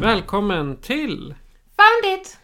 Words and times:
Välkommen 0.00 0.76
till 0.76 1.34
Found 1.76 2.18
it! 2.20 2.38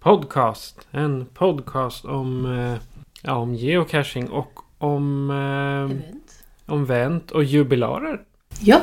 Podcast. 0.00 0.88
En 0.90 1.26
podcast 1.26 2.04
om, 2.04 2.46
eh, 2.46 2.76
ja, 3.22 3.34
om 3.34 3.54
geocaching 3.54 4.30
och 4.30 4.58
om, 4.78 5.30
eh, 5.30 5.96
Event. 5.96 6.44
om 6.66 6.82
event 6.82 7.30
och 7.30 7.44
jubilarer. 7.44 8.20
Ja. 8.60 8.82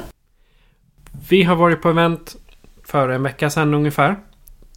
Vi 1.30 1.44
har 1.44 1.55
varit 1.55 1.81
på 1.81 1.89
event 1.89 2.36
för 2.83 3.09
en 3.09 3.23
vecka 3.23 3.49
sedan 3.49 3.73
ungefär. 3.73 4.19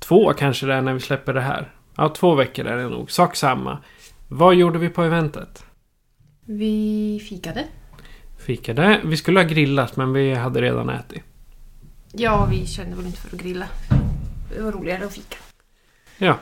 Två 0.01 0.33
kanske 0.33 0.67
det 0.67 0.75
är 0.75 0.83
när 0.83 0.95
vi 0.95 1.01
släpper 1.01 1.35
det 1.35 1.41
här. 1.41 1.73
Ja, 1.97 2.09
två 2.09 2.35
veckor 2.35 2.67
är 2.67 2.77
det 2.77 2.89
nog. 2.89 3.11
Sak 3.11 3.37
samma. 3.37 3.79
Vad 4.29 4.55
gjorde 4.55 4.79
vi 4.79 4.89
på 4.89 5.03
eventet? 5.03 5.67
Vi 6.45 7.21
fikade. 7.29 7.65
Fikade. 8.39 9.01
Vi 9.05 9.17
skulle 9.17 9.41
ha 9.41 9.47
grillat 9.49 9.97
men 9.97 10.13
vi 10.13 10.35
hade 10.35 10.61
redan 10.61 10.89
ätit. 10.89 11.23
Ja, 12.17 12.47
vi 12.51 12.67
kände 12.67 12.97
väl 12.97 13.07
inte 13.07 13.19
för 13.19 13.37
att 13.37 13.43
grilla. 13.43 13.67
Det 14.57 14.63
var 14.63 14.73
roligare 14.73 15.05
att 15.07 15.13
fika. 15.15 15.37
Ja. 16.19 16.39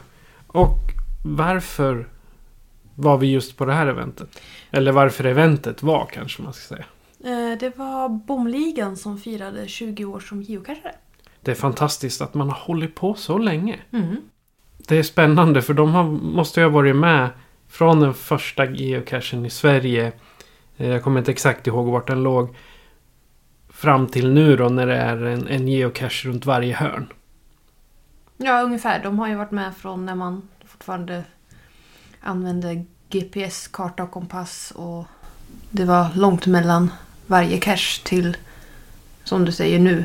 Och 0.47 0.79
varför 1.25 2.09
var 2.95 3.19
vi 3.19 3.27
just 3.31 3.57
på 3.57 3.65
det 3.65 3.73
här 3.73 3.87
eventet? 3.87 4.41
Eller 4.71 4.93
varför 4.93 5.25
eventet 5.25 5.83
var 5.83 6.09
kanske 6.13 6.43
man 6.43 6.53
ska 6.53 6.75
säga. 6.75 6.85
Eh, 7.25 7.59
Det 7.59 7.77
var 7.79 8.09
Bomligan 8.09 8.97
som 8.97 9.19
firade 9.19 9.69
20 9.69 10.05
år 10.05 10.21
som 10.21 10.43
geocachare. 10.43 10.95
Det 11.41 11.51
är 11.51 11.55
fantastiskt 11.55 12.21
att 12.21 12.35
man 12.35 12.49
har 12.49 12.57
hållit 12.59 12.95
på 12.95 13.15
så 13.15 13.39
länge. 13.39 13.79
Mm. 13.93 14.17
Det 14.89 14.99
är 14.99 15.03
spännande 15.03 15.63
för 15.63 15.75
de 15.75 15.91
har, 15.95 16.05
måste 16.05 16.61
ju 16.61 16.67
ha 16.67 16.71
varit 16.71 16.97
med 16.97 17.29
från 17.69 18.01
den 18.01 18.15
första 18.15 18.65
geocachen 18.71 19.47
i 19.47 19.51
Sverige. 19.51 20.13
Eh, 20.77 20.89
Jag 20.89 21.03
kommer 21.03 21.19
inte 21.21 21.31
exakt 21.33 21.67
ihåg 21.67 21.87
vart 21.87 22.07
den 22.07 22.23
låg. 22.23 22.57
Fram 23.83 24.07
till 24.07 24.33
nu 24.33 24.57
då 24.57 24.69
när 24.69 24.87
det 24.87 24.97
är 24.97 25.17
en, 25.17 25.49
en 25.49 25.69
geocache 25.69 26.29
runt 26.29 26.47
varje 26.47 26.75
hörn. 26.75 27.07
Ja, 28.37 28.63
ungefär. 28.63 29.03
De 29.03 29.19
har 29.19 29.29
ju 29.29 29.35
varit 29.35 29.51
med 29.51 29.77
från 29.77 30.07
när 30.07 30.15
man 30.15 30.49
fortfarande 30.65 31.25
använde 32.21 32.85
GPS, 33.09 33.69
karta 33.69 34.03
och 34.03 34.11
kompass. 34.11 34.73
Och 34.77 35.07
det 35.71 35.85
var 35.85 36.07
långt 36.15 36.47
mellan 36.47 36.91
varje 37.27 37.59
cache 37.59 38.03
till, 38.05 38.37
som 39.25 39.45
du 39.45 39.53
säger 39.53 39.79
nu, 39.79 40.05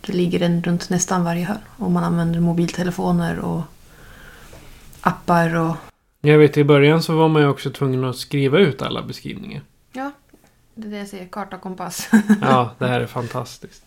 det 0.00 0.12
ligger 0.12 0.42
en 0.42 0.62
runt 0.62 0.90
nästan 0.90 1.24
varje 1.24 1.44
hörn. 1.44 1.58
Och 1.76 1.90
man 1.90 2.04
använder 2.04 2.40
mobiltelefoner 2.40 3.38
och 3.38 3.62
appar 5.00 5.56
och... 5.56 5.76
Jag 6.20 6.38
vet 6.38 6.56
i 6.56 6.64
början 6.64 7.02
så 7.02 7.16
var 7.16 7.28
man 7.28 7.42
ju 7.42 7.48
också 7.48 7.70
tvungen 7.70 8.04
att 8.04 8.16
skriva 8.16 8.58
ut 8.58 8.82
alla 8.82 9.02
beskrivningar. 9.02 9.62
Ja, 10.78 10.82
det 10.82 10.88
är 10.88 10.90
det 10.90 10.98
jag 10.98 11.08
säger. 11.08 11.26
Karta 11.26 11.56
och 11.56 11.62
kompass. 11.62 12.10
Ja, 12.40 12.74
det 12.78 12.86
här 12.86 13.00
är 13.00 13.06
fantastiskt. 13.06 13.84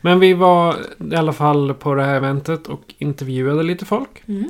Men 0.00 0.20
vi 0.20 0.34
var 0.34 0.76
i 1.12 1.16
alla 1.16 1.32
fall 1.32 1.74
på 1.74 1.94
det 1.94 2.04
här 2.04 2.14
eventet 2.14 2.66
och 2.66 2.94
intervjuade 2.98 3.62
lite 3.62 3.84
folk. 3.84 4.22
Mm. 4.26 4.48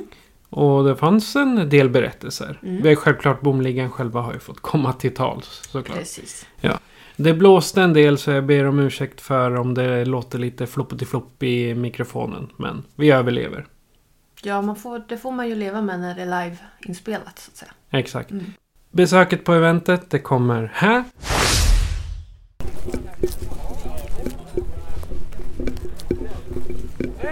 Och 0.49 0.83
det 0.83 0.95
fanns 0.95 1.35
en 1.35 1.69
del 1.69 1.89
berättelser. 1.89 2.59
Mm. 2.63 2.81
Vi 2.81 2.95
självklart 2.95 3.41
Bomligan 3.41 3.91
själva 3.91 4.21
har 4.21 4.33
ju 4.33 4.39
fått 4.39 4.59
komma 4.59 4.93
till 4.93 5.15
tals 5.15 5.61
såklart. 5.71 5.97
Precis. 5.97 6.45
Det 7.21 7.33
blåste 7.33 7.81
en 7.81 7.93
del 7.93 8.17
så 8.17 8.31
jag 8.31 8.45
ber 8.45 8.65
om 8.65 8.79
ursäkt 8.79 9.21
för 9.21 9.55
om 9.55 9.73
det 9.73 10.05
låter 10.05 10.39
lite 10.39 10.67
floppity-flopp 10.67 11.43
i 11.43 11.75
mikrofonen. 11.75 12.51
Men 12.57 12.83
vi 12.95 13.11
överlever. 13.11 13.65
Ja, 14.43 14.61
man 14.61 14.75
får, 14.75 15.03
det 15.07 15.17
får 15.17 15.31
man 15.31 15.49
ju 15.49 15.55
leva 15.55 15.81
med 15.81 15.99
när 15.99 16.15
det 16.15 16.21
är 16.21 16.25
live-inspelat 16.25 17.39
så 17.39 17.51
att 17.51 17.57
säga. 17.57 17.71
Exakt. 17.89 18.31
Mm. 18.31 18.45
Besöket 18.91 19.43
på 19.43 19.53
eventet 19.53 20.09
det 20.09 20.19
kommer 20.19 20.71
här. 20.73 21.03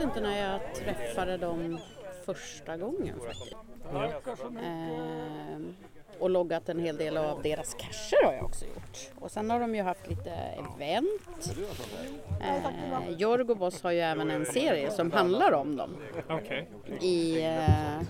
vet 0.00 0.08
inte 0.16 0.20
när 0.20 0.50
jag 0.52 0.74
träffade 0.74 1.36
dem 1.36 1.78
första 2.26 2.76
gången 2.76 3.20
faktiskt. 3.20 3.56
Ehm, 4.62 5.74
och 6.18 6.30
loggat 6.30 6.68
en 6.68 6.78
hel 6.78 6.96
del 6.96 7.16
av 7.16 7.42
deras 7.42 7.74
cacher 7.74 8.24
har 8.26 8.32
jag 8.32 8.44
också 8.44 8.64
gjort. 8.64 9.10
Och 9.20 9.30
sen 9.30 9.50
har 9.50 9.60
de 9.60 9.74
ju 9.74 9.82
haft 9.82 10.08
lite 10.08 10.30
event. 10.30 11.54
Ehm, 12.40 13.14
Jorgo 13.18 13.54
Boss 13.54 13.82
har 13.82 13.90
ju 13.90 14.00
även 14.00 14.30
en 14.30 14.46
serie 14.46 14.90
som 14.90 15.12
handlar 15.12 15.52
om 15.52 15.76
dem. 15.76 15.96
I, 17.00 17.42
eh, 17.42 18.02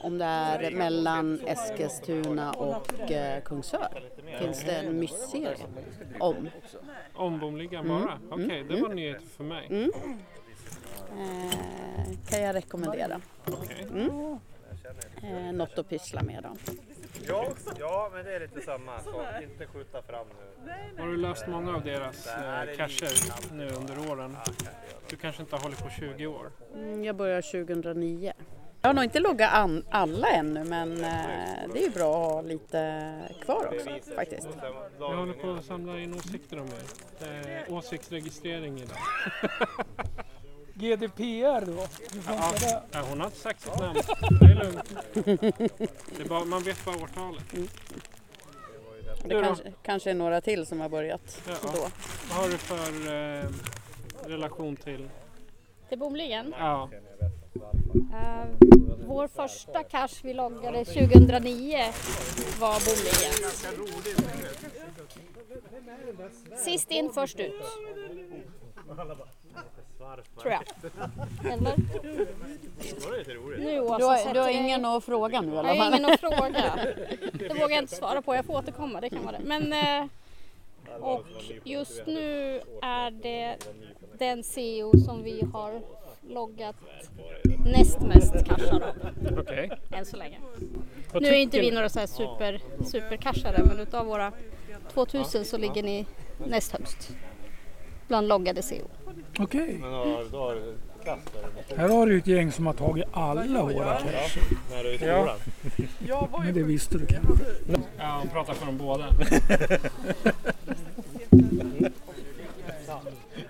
om 0.00 0.18
det 0.18 0.24
är 0.24 0.70
mellan 0.70 1.40
Eskilstuna 1.46 2.52
och 2.52 3.10
eh, 3.10 3.42
Kungsör 3.42 4.02
finns 4.40 4.64
det 4.64 4.72
en 4.76 4.98
mysserie 4.98 5.56
om. 6.20 6.48
Om 7.14 7.38
Bomligan 7.40 7.84
Mm. 7.90 8.02
bara? 8.02 8.18
Okej, 8.30 8.64
det 8.68 8.80
var 8.80 8.88
nyhet 8.88 9.22
för 9.36 9.44
mig. 9.44 9.66
Mm. 9.70 9.90
Eh, 11.18 12.16
kan 12.28 12.42
jag 12.42 12.54
rekommendera. 12.54 13.20
Mm. 13.90 14.38
Eh, 15.22 15.52
något 15.52 15.78
att 15.78 15.88
pyssla 15.88 16.22
med 16.22 16.42
då. 16.42 16.56
Ja, 17.28 17.46
ja, 17.78 18.10
men 18.14 18.24
det 18.24 18.34
är 18.36 18.40
lite 18.40 18.60
samma 18.60 19.00
sak. 19.00 19.42
Inte 19.42 19.66
skjuta 19.66 20.02
fram 20.02 20.26
nu. 20.38 20.72
Har 21.02 21.08
du 21.08 21.16
löst 21.16 21.46
många 21.46 21.74
av 21.76 21.84
deras 21.84 22.26
eh, 22.26 22.76
cacher 22.76 23.34
nu 23.54 23.68
under 23.68 24.10
åren? 24.12 24.36
Du 25.10 25.16
kanske 25.16 25.42
inte 25.42 25.56
har 25.56 25.62
hållit 25.62 25.78
på 25.84 25.90
20 25.90 26.26
år? 26.26 26.50
Mm, 26.74 27.04
jag 27.04 27.16
börjar 27.16 27.42
2009. 27.42 28.32
Jag 28.80 28.88
har 28.88 28.94
nog 28.94 29.04
inte 29.04 29.18
loggat 29.20 29.52
an- 29.52 29.84
alla 29.90 30.28
ännu 30.28 30.64
men 30.64 30.92
eh, 30.92 31.70
det 31.72 31.78
är 31.78 31.82
ju 31.82 31.90
bra 31.90 32.26
att 32.26 32.32
ha 32.32 32.40
lite 32.42 33.04
kvar 33.44 33.66
också 33.74 34.14
faktiskt. 34.14 34.48
Jag 34.98 35.16
håller 35.16 35.32
på 35.32 35.50
att 35.52 35.64
samla 35.64 35.98
in 36.00 36.14
åsikter 36.14 36.60
om 36.60 36.66
er. 36.66 36.82
Det 37.18 37.26
är 37.52 37.72
åsiktsregistrering 37.72 38.78
idag. 38.80 38.98
GDPR 40.74 41.66
då? 41.66 41.72
Hur 41.72 42.22
Ja, 42.26 42.52
det? 42.60 42.82
ja, 42.92 43.02
hon 43.08 43.18
har 43.20 43.26
inte 43.26 43.38
sagt 43.38 43.60
sitt 43.62 43.78
namn. 43.80 43.98
Det 44.40 44.46
är 44.46 44.54
lugnt. 44.54 44.94
Det 46.16 46.22
är 46.24 46.28
bara, 46.28 46.44
man 46.44 46.62
vet 46.62 46.84
bara 46.84 46.96
årtalet. 46.96 47.44
Det 47.50 47.68
Du 49.28 49.34
då? 49.34 49.42
kanske, 49.42 49.72
kanske 49.82 50.10
är 50.10 50.14
några 50.14 50.40
till 50.40 50.66
som 50.66 50.80
har 50.80 50.88
börjat 50.88 51.40
Ja. 51.48 51.54
då. 51.62 51.88
Vad 52.30 52.38
har 52.38 52.48
du 52.48 52.58
för 52.58 53.14
eh, 53.44 53.48
relation 54.28 54.76
till? 54.76 55.08
Till 55.88 55.98
Bomligen. 55.98 56.54
Ja, 56.58 56.90
Eh, 58.14 58.46
vår 59.06 59.28
första 59.28 59.82
cash 59.82 60.08
vi 60.22 60.34
loggade 60.34 60.84
2009 60.84 61.78
var 62.60 62.80
Bomligen. 62.86 63.32
Sist 66.58 66.90
in 66.90 67.10
först 67.14 67.40
ut. 67.40 67.62
Tror 70.40 70.52
jag. 70.52 70.62
Eller? 71.52 71.76
Nu 73.58 73.80
Åsa, 73.80 73.98
Du 73.98 74.04
har, 74.04 74.34
du 74.34 74.40
har 74.40 74.48
ingen 74.48 74.84
att 74.84 75.04
fråga 75.04 75.40
nu 75.40 75.58
alla 75.58 75.74
Jag 75.74 75.84
har 75.84 75.88
ingen 75.90 76.04
att 76.04 76.20
fråga. 76.20 76.74
Det 77.32 77.48
vågar 77.48 77.70
jag 77.70 77.82
inte 77.82 77.94
svara 77.96 78.22
på. 78.22 78.34
Jag 78.34 78.44
får 78.44 78.54
återkomma, 78.54 79.00
det 79.00 79.10
kan 79.10 79.24
vara 79.24 79.38
det. 79.38 79.44
Men, 79.44 79.72
eh, 79.72 80.08
och 81.00 81.26
just 81.64 82.06
nu 82.06 82.60
är 82.82 83.10
det 83.10 83.56
den 84.18 84.44
CEO 84.44 84.98
som 84.98 85.22
vi 85.22 85.42
har 85.52 85.82
loggat 86.28 86.76
näst 87.64 88.00
mest 88.00 88.34
cashar 88.46 88.80
av 88.82 89.38
Okej. 89.38 89.70
än 89.92 90.04
så 90.04 90.16
länge. 90.16 90.38
Vad 91.12 91.22
Nu 91.22 91.28
är 91.28 91.36
inte 91.36 91.60
vi 91.60 91.70
några 91.70 91.88
så 91.88 91.98
här 91.98 92.06
super, 92.06 92.60
supercashare 92.84 93.64
men 93.64 93.80
utav 93.80 94.06
våra 94.06 94.32
2000 94.92 95.44
så 95.44 95.58
ligger 95.58 95.82
ni 95.82 96.06
näst 96.46 96.72
högst 96.72 97.12
bland 98.08 98.28
loggade 98.28 98.62
CEO. 98.62 98.86
Okej. 99.38 99.80
Här 101.76 101.88
har 101.88 102.06
du 102.06 102.18
ett 102.18 102.26
gäng 102.26 102.52
som 102.52 102.66
har 102.66 102.72
tagit 102.72 103.04
alla 103.12 103.62
våra 103.62 103.98
cacher. 103.98 104.42
när 104.70 104.82
du 104.84 104.94
är 104.94 104.94
i 104.94 105.86
Ja. 106.08 106.28
Men 106.44 106.54
det 106.54 106.62
visste 106.62 106.98
du 106.98 107.06
kanske. 107.06 107.44
Ja, 107.98 108.04
han 108.04 108.28
pratar 108.28 108.54
för 108.54 108.66
dem 108.66 108.78
båda. 108.78 109.08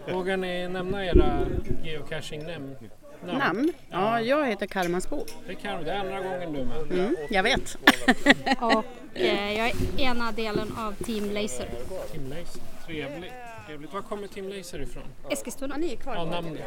Vågar 0.12 0.36
ni 0.36 0.68
nämna 0.68 1.04
era 1.06 1.46
geocaching-namn? 1.84 2.76
Namn? 3.26 3.72
Ja, 3.90 4.20
jag 4.20 4.46
heter 4.46 4.66
Karmansbo. 4.66 5.26
Det 5.46 5.54
kan 5.54 5.78
du, 5.78 5.84
det 5.84 5.92
är 5.92 5.98
andra 5.98 6.20
gången 6.20 6.42
är 6.42 6.64
med. 6.64 6.98
Mm, 6.98 7.16
jag 7.30 7.42
vet. 7.42 7.76
Och 8.60 8.84
eh, 9.14 9.58
jag 9.58 9.68
är 9.68 10.00
ena 10.00 10.32
delen 10.32 10.72
av 10.78 10.92
Team 11.04 11.30
Laser. 11.30 11.68
Tim 12.12 12.28
Laser. 12.28 12.62
Trevligt. 12.86 13.32
Trevligt. 13.66 13.92
Var 13.92 14.02
kommer 14.02 14.26
Tim 14.26 14.48
Laser 14.48 14.82
ifrån? 14.82 15.02
Eskilstuna. 15.30 15.76
Ni 15.76 15.92
är 15.92 15.96
kvar. 15.96 16.14
Ja, 16.14 16.24
namnet. 16.24 16.62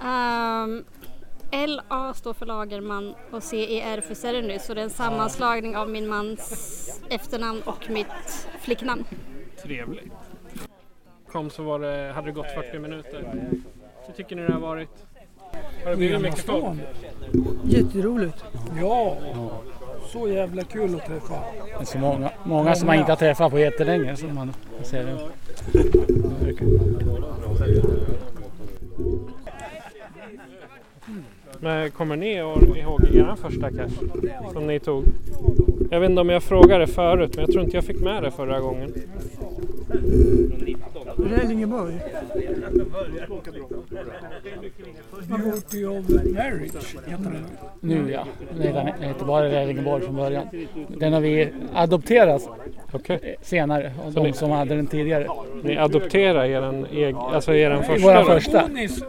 Um, 0.00 0.84
LA 1.54 2.14
står 2.14 2.34
för 2.34 2.46
Lagerman 2.46 3.14
och 3.30 3.42
CER 3.42 4.00
för 4.00 4.14
Serendy 4.14 4.58
så 4.58 4.74
det 4.74 4.80
är 4.80 4.84
en 4.84 4.90
sammanslagning 4.90 5.76
av 5.76 5.90
min 5.90 6.08
mans 6.08 7.00
efternamn 7.10 7.62
och 7.62 7.90
mitt 7.90 8.46
flicknamn. 8.60 9.04
Trevligt. 9.62 10.12
Kom 11.28 11.50
så 11.50 11.62
var 11.62 11.78
det, 11.78 12.12
hade 12.12 12.26
det 12.26 12.32
gått 12.32 12.50
40 12.54 12.78
minuter. 12.78 13.50
Hur 14.06 14.14
tycker 14.14 14.36
ni 14.36 14.42
det 14.42 14.52
har 14.52 14.60
varit? 14.60 14.88
Har 15.84 15.90
det 15.90 15.96
blivit 15.96 16.20
mycket 16.20 16.38
folk? 16.38 16.78
Jätteroligt. 17.64 18.44
Ja. 18.80 19.16
Så 20.12 20.28
jävla 20.28 20.62
kul 20.62 20.94
att 20.94 21.06
träffa. 21.06 21.34
Det 21.66 21.80
är 21.80 21.84
så 21.84 21.98
många, 21.98 22.30
många 22.44 22.74
som 22.74 22.86
man 22.86 22.96
inte 22.96 23.12
har 23.12 23.16
träffat 23.16 23.50
på 23.50 23.58
jättelänge. 23.58 24.16
Som 24.16 24.34
man 24.34 24.52
ser 24.82 25.04
det. 25.04 25.18
Men 31.60 31.90
kommer 31.90 32.16
ni 32.16 32.32
ihåg 32.34 33.04
er 33.14 33.36
första 33.36 33.70
cash 33.70 33.90
som 34.52 34.66
ni 34.66 34.80
tog? 34.80 35.04
Jag 35.90 36.00
vet 36.00 36.10
inte 36.10 36.20
om 36.20 36.28
jag 36.28 36.42
frågade 36.42 36.86
förut 36.86 37.30
men 37.36 37.40
jag 37.44 37.52
tror 37.52 37.64
inte 37.64 37.76
jag 37.76 37.84
fick 37.84 38.00
med 38.00 38.22
det 38.22 38.30
förra 38.30 38.60
gången. 38.60 38.92
Rällingeborg. 41.16 41.94
Beauty 45.28 45.84
of 45.86 46.08
Marriage 46.08 46.96
heter 47.06 47.24
den. 47.24 47.46
Nu 47.80 48.10
ja. 48.12 48.26
Nej, 48.58 48.72
den 48.72 48.86
heter 49.08 49.24
bara 49.24 49.48
Rällingeborg 49.48 50.02
från 50.04 50.16
början. 50.16 50.46
Den 50.88 51.12
har 51.12 51.20
vi 51.20 51.48
adopterat 51.74 52.42
eh, 53.08 53.16
senare. 53.42 53.92
Av 54.06 54.12
de 54.12 54.20
ni- 54.22 54.32
som 54.32 54.50
hade 54.50 54.74
den 54.76 54.86
tidigare. 54.86 55.26
Ni 55.62 55.76
adopterar 55.78 56.44
er, 56.44 56.86
eg, 56.92 57.14
alltså 57.14 57.54
er 57.54 57.82
första? 57.82 58.06
våra 58.08 58.24
första. 58.24 58.62
Gonis. 58.68 59.02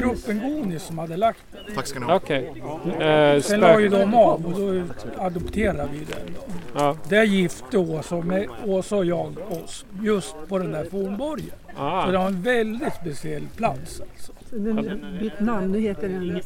Gruppen 0.00 0.40
Gonis 0.44 0.82
som 0.82 0.98
hade 0.98 1.16
lagt 1.16 1.38
den. 1.66 1.74
Tack 1.74 1.86
ska 1.86 2.00
ni 2.00 2.06
ha. 2.06 2.14
Okej. 2.16 2.52
Eh, 3.00 3.40
Sen 3.40 3.60
la 3.60 3.80
ju 3.80 3.88
de 3.88 4.14
av 4.14 4.46
och 4.46 4.52
då 4.60 4.82
adopterade 5.20 5.88
vi 5.92 5.98
den. 5.98 6.34
Då. 6.34 6.40
Ja. 6.74 6.96
Där 7.08 7.22
gifte 7.24 7.78
Åsa, 7.78 8.16
med, 8.20 8.46
Åsa 8.66 8.96
och 8.96 9.04
jag 9.04 9.32
oss 9.50 9.84
just 10.02 10.34
på 10.48 10.58
den 10.58 10.72
där 10.72 10.84
fornborgen. 10.84 11.50
Så 11.76 11.82
Ah. 11.82 12.06
det 12.06 12.18
var 12.18 12.26
en 12.26 12.42
väldigt 12.42 12.94
speciell 12.94 13.42
plats 13.56 14.00
alltså. 14.00 14.32
Den, 14.50 15.18
mitt 15.20 15.40
namn 15.40 15.72
det 15.72 15.78
heter 15.80 16.08
den 16.08 16.40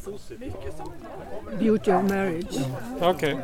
Beauty 1.59 1.91
of 1.91 2.03
Marriage. 2.03 2.59
Okej. 3.01 3.37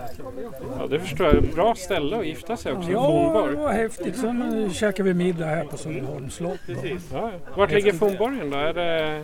Ja, 0.79 0.88
det 0.89 1.00
förstår 1.00 1.27
jag. 1.27 1.44
Bra 1.44 1.75
ställe 1.75 2.18
att 2.19 2.25
gifta 2.27 2.57
sig 2.57 2.74
också. 2.74 2.91
Ja, 2.91 3.01
det 3.01 3.07
Fornborg. 3.07 3.56
var 3.56 3.71
häftigt. 3.71 4.18
Sen 4.18 4.63
eh, 4.63 4.71
käkade 4.71 5.09
vi 5.09 5.13
middag 5.13 5.45
här 5.45 5.63
på 5.63 5.77
Söderholms 5.77 6.33
slott. 6.35 6.59
då. 6.68 6.74
Ja. 7.13 7.31
Vart 7.57 7.71
ligger 7.71 7.94
Fornborgen 7.94 8.50
då? 8.50 8.57
Är 8.57 8.74
det... 8.74 9.24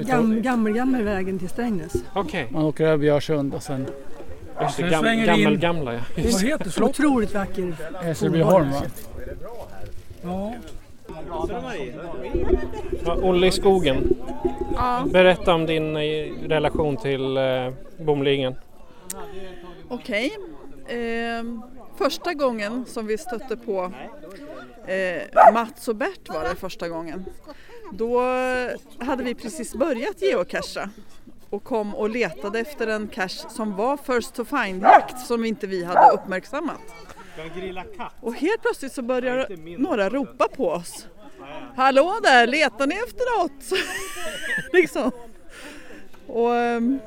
Gam, 0.00 0.42
gammel, 0.42 0.72
gammelvägen 0.72 1.38
till 1.38 1.48
Strängnäs. 1.48 1.92
Okej. 2.14 2.46
Man 2.50 2.64
åker 2.64 2.84
över 2.86 2.96
Björsund 2.96 3.54
och 3.54 3.62
sen 3.62 3.86
Just 4.60 4.76
det, 4.76 4.82
gam, 4.90 5.02
svänger 5.02 5.24
vi 5.36 5.42
in- 5.42 5.44
gammel, 5.44 5.58
gamla 5.58 5.94
ja. 5.94 6.00
Vad 6.16 6.42
heter 6.42 6.70
slottet? 6.70 7.00
Otroligt 7.00 7.34
vacker 7.34 7.74
Hässelbyholm 8.02 8.70
va? 8.70 8.82
Ja. 10.22 10.54
ja. 13.04 13.14
Olle 13.22 13.46
i 13.46 13.50
skogen. 13.50 14.14
Ja, 14.74 15.04
Berätta 15.12 15.54
om 15.54 15.66
din 15.66 15.96
eh, 15.96 16.02
relation 16.48 16.96
till 16.96 17.36
eh, 17.36 17.42
bomlingen. 17.98 18.54
okej. 19.88 20.36
Ehm, 20.88 21.62
första 21.98 22.34
gången 22.34 22.84
som 22.86 23.06
vi 23.06 23.18
stötte 23.18 23.56
på 23.56 23.92
eh, 24.86 25.52
Mats 25.52 25.88
och 25.88 25.96
Bert 25.96 26.28
var 26.28 26.42
det 26.48 26.54
första 26.56 26.88
gången. 26.88 27.24
Då 27.92 28.20
hade 28.98 29.22
vi 29.24 29.34
precis 29.34 29.74
börjat 29.74 30.22
geocacha 30.22 30.90
och 31.56 31.64
kom 31.64 31.94
och 31.94 32.10
letade 32.10 32.60
efter 32.60 32.86
en 32.86 33.08
cache 33.08 33.48
som 33.48 33.76
var 33.76 33.96
First 33.96 34.34
to 34.34 34.44
Find-jakt 34.44 35.18
som 35.26 35.44
inte 35.44 35.66
vi 35.66 35.84
hade 35.84 36.10
uppmärksammat. 36.14 36.80
Och 38.20 38.34
helt 38.34 38.62
plötsligt 38.62 38.92
så 38.92 39.02
börjar 39.02 39.46
några 39.78 40.08
ropa 40.08 40.48
på 40.48 40.70
oss. 40.70 41.06
Hallå 41.76 42.14
där, 42.22 42.46
letar 42.46 42.86
ni 42.86 42.94
efter 42.94 43.38
något? 43.38 43.72
liksom. 44.72 45.10
Och, 46.26 46.54
ehm, 46.54 46.98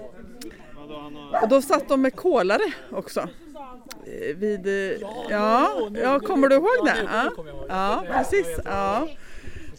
och 1.42 1.48
då 1.50 1.62
satt 1.62 1.88
de 1.88 2.02
med 2.02 2.16
kolare 2.16 2.74
också. 2.92 3.20
Eh, 3.20 4.36
Vid, 4.36 4.68
eh, 4.68 5.08
ja, 5.30 5.90
ja, 5.94 6.20
kommer 6.20 6.48
du 6.48 6.56
ihåg 6.56 6.86
det? 6.86 7.08
Ja, 7.14 7.32
ja 7.70 8.04
precis. 8.08 8.60
Ja. 8.66 9.08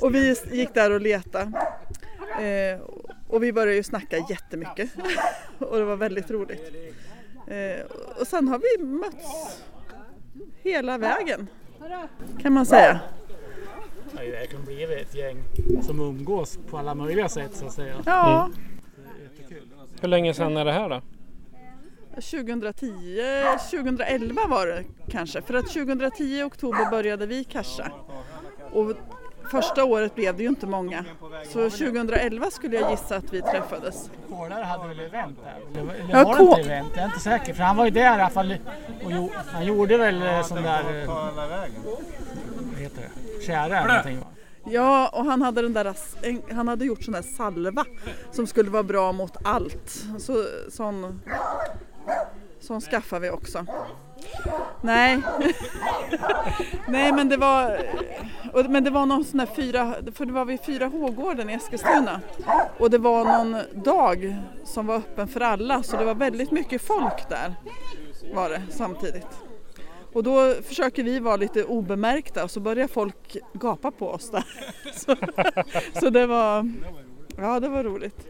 Och 0.00 0.14
vi 0.14 0.36
gick 0.50 0.74
där 0.74 0.90
och 0.90 1.00
letade. 1.00 1.52
Eh, 2.40 2.80
och 3.30 3.42
vi 3.42 3.52
började 3.52 3.76
ju 3.76 3.82
snacka 3.82 4.16
jättemycket. 4.30 4.90
och 5.58 5.78
det 5.78 5.84
var 5.84 5.96
väldigt 5.96 6.30
roligt. 6.30 6.72
Eh, 7.46 7.86
och 8.20 8.26
sen 8.26 8.48
har 8.48 8.58
vi 8.58 8.84
mötts 8.84 9.62
hela 10.62 10.98
vägen. 10.98 11.46
Kan 12.42 12.52
man 12.52 12.66
säga. 12.66 13.00
Det 14.12 14.18
har 14.18 14.24
ju 14.24 14.30
verkligen 14.30 14.64
blivit 14.64 14.98
ett 14.98 15.14
gäng 15.14 15.36
som 15.82 16.00
umgås 16.00 16.58
på 16.70 16.78
alla 16.78 16.94
möjliga 16.94 17.28
sätt 17.28 17.50
så 17.54 17.66
att 17.66 17.72
säga. 17.72 17.94
Ja, 18.06 18.50
Hur 20.00 20.08
länge 20.08 20.34
sedan 20.34 20.56
är 20.56 20.64
det 20.64 20.72
här 20.72 20.88
då? 20.88 21.00
2010, 22.14 23.20
2011 23.70 24.42
var 24.48 24.66
det 24.66 24.84
kanske. 25.10 25.42
För 25.42 25.54
att 25.54 25.66
2010 25.66 26.24
i 26.24 26.42
oktober 26.42 26.90
började 26.90 27.26
vi 27.26 27.44
casha. 27.44 27.92
Och 28.72 28.92
första 29.50 29.84
året 29.84 30.14
blev 30.14 30.36
det 30.36 30.42
ju 30.42 30.48
inte 30.48 30.66
många. 30.66 31.04
Så 31.48 31.70
2011 31.70 32.50
skulle 32.50 32.76
jag 32.80 32.90
gissa 32.90 33.16
att 33.16 33.32
vi 33.32 33.42
träffades. 33.42 34.10
Kolare 34.30 34.64
hade 34.64 34.88
väl 34.88 35.00
event 35.00 35.38
där? 35.44 35.80
Eller, 35.80 35.94
eller 35.94 36.14
Ja, 36.14 36.24
var 36.24 36.36
det 36.36 36.42
inte 36.42 36.60
event? 36.60 36.88
Jag 36.94 37.02
är 37.02 37.06
inte 37.06 37.20
säker. 37.20 37.54
För 37.54 37.62
han 37.62 37.76
var 37.76 37.84
ju 37.84 37.90
där 37.90 38.00
i 38.02 38.06
alla 38.20 38.30
fall. 38.30 38.54
Och 39.04 39.12
jo, 39.12 39.30
han 39.52 39.64
gjorde 39.66 39.96
väl 39.96 40.22
eh, 40.22 40.42
sån 40.42 40.62
där... 40.62 41.02
eh, 41.02 41.06
Vad 42.72 42.78
heter 42.80 43.02
det? 43.02 43.42
Kära 43.46 43.64
eller 43.78 43.88
någonting 43.88 44.18
va? 44.20 44.26
Ja, 44.64 45.08
och 45.12 45.24
han 45.24 45.42
hade, 45.42 45.62
den 45.62 45.72
där, 45.72 45.94
han 46.54 46.68
hade 46.68 46.84
gjort 46.84 47.02
sån 47.02 47.14
där 47.14 47.22
salva 47.22 47.84
som 48.32 48.46
skulle 48.46 48.70
vara 48.70 48.82
bra 48.82 49.12
mot 49.12 49.36
allt. 49.44 50.04
Så, 50.18 50.44
sån, 50.70 51.20
sån 52.60 52.80
skaffade 52.80 53.20
vi 53.22 53.30
också. 53.30 53.66
Nej. 54.80 55.22
Nej 56.88 57.12
men 57.12 57.28
det 57.28 57.36
var 57.36 57.78
Men 58.68 58.84
det 58.84 58.90
var 58.90 59.06
någon 59.06 59.24
sån 59.24 59.38
där 59.38 59.46
fyra, 59.46 59.94
för 60.14 60.26
det 60.26 60.32
var 60.32 60.44
vid 60.44 60.60
fyra 60.60 60.86
H-gården 60.86 61.50
i 61.50 61.52
Eskilstuna. 61.52 62.20
Och 62.78 62.90
det 62.90 62.98
var 62.98 63.24
någon 63.24 63.56
dag 63.84 64.36
som 64.64 64.86
var 64.86 64.96
öppen 64.96 65.28
för 65.28 65.40
alla 65.40 65.82
så 65.82 65.96
det 65.96 66.04
var 66.04 66.14
väldigt 66.14 66.50
mycket 66.50 66.82
folk 66.82 67.28
där. 67.28 67.54
Var 68.34 68.50
det 68.50 68.62
samtidigt. 68.70 69.26
Och 70.12 70.22
då 70.22 70.54
försöker 70.64 71.02
vi 71.02 71.18
vara 71.18 71.36
lite 71.36 71.64
obemärkta 71.64 72.44
och 72.44 72.50
så 72.50 72.60
börjar 72.60 72.88
folk 72.88 73.36
gapa 73.52 73.90
på 73.90 74.10
oss 74.10 74.30
där. 74.30 74.44
Så, 74.94 75.16
så 76.00 76.10
det 76.10 76.26
var, 76.26 76.72
ja 77.36 77.60
det 77.60 77.68
var 77.68 77.84
roligt. 77.84 78.26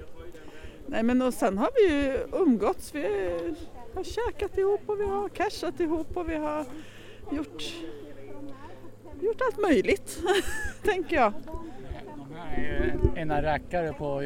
Nej 0.86 1.02
men 1.02 1.22
och 1.22 1.34
sen 1.34 1.58
har 1.58 1.70
vi 1.74 1.94
ju 1.94 2.18
umgåtts, 2.32 2.94
vi 2.94 3.02
har 3.94 4.04
käkat 4.04 4.58
ihop 4.58 4.80
och 4.86 5.00
vi 5.00 5.04
har 5.04 5.28
cashat 5.28 5.80
ihop 5.80 6.16
och 6.16 6.30
vi 6.30 6.36
har 6.36 6.64
gjort, 7.32 7.74
gjort 9.20 9.40
allt 9.40 9.58
möjligt, 9.62 10.18
tänker 10.84 11.16
jag. 11.16 11.32
Han 12.18 12.36
är 12.56 12.60
ju 12.60 12.92
en, 13.16 13.30
en 13.30 13.42
rackare 13.42 13.92
på 13.92 14.22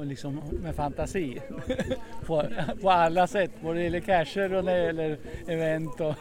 och 0.00 0.06
liksom 0.06 0.40
med 0.62 0.74
fantasi. 0.74 1.40
på, 2.26 2.44
på 2.82 2.90
alla 2.90 3.26
sätt, 3.26 3.50
både 3.60 3.74
när 3.74 3.78
det 3.78 3.84
gäller 3.84 4.00
cacher 4.00 4.54
och 4.54 4.64
när 4.64 4.74
det 4.74 4.84
gäller 4.84 5.18
event. 5.46 6.00
Och 6.00 6.14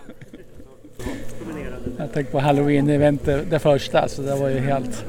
jag 1.97 2.13
tänkte 2.13 2.31
på 2.31 2.39
halloween-eventet, 2.39 3.49
det 3.49 3.59
första, 3.59 4.07
så 4.07 4.21
det 4.21 4.35
var 4.35 4.49
ju 4.49 4.59
helt... 4.59 5.05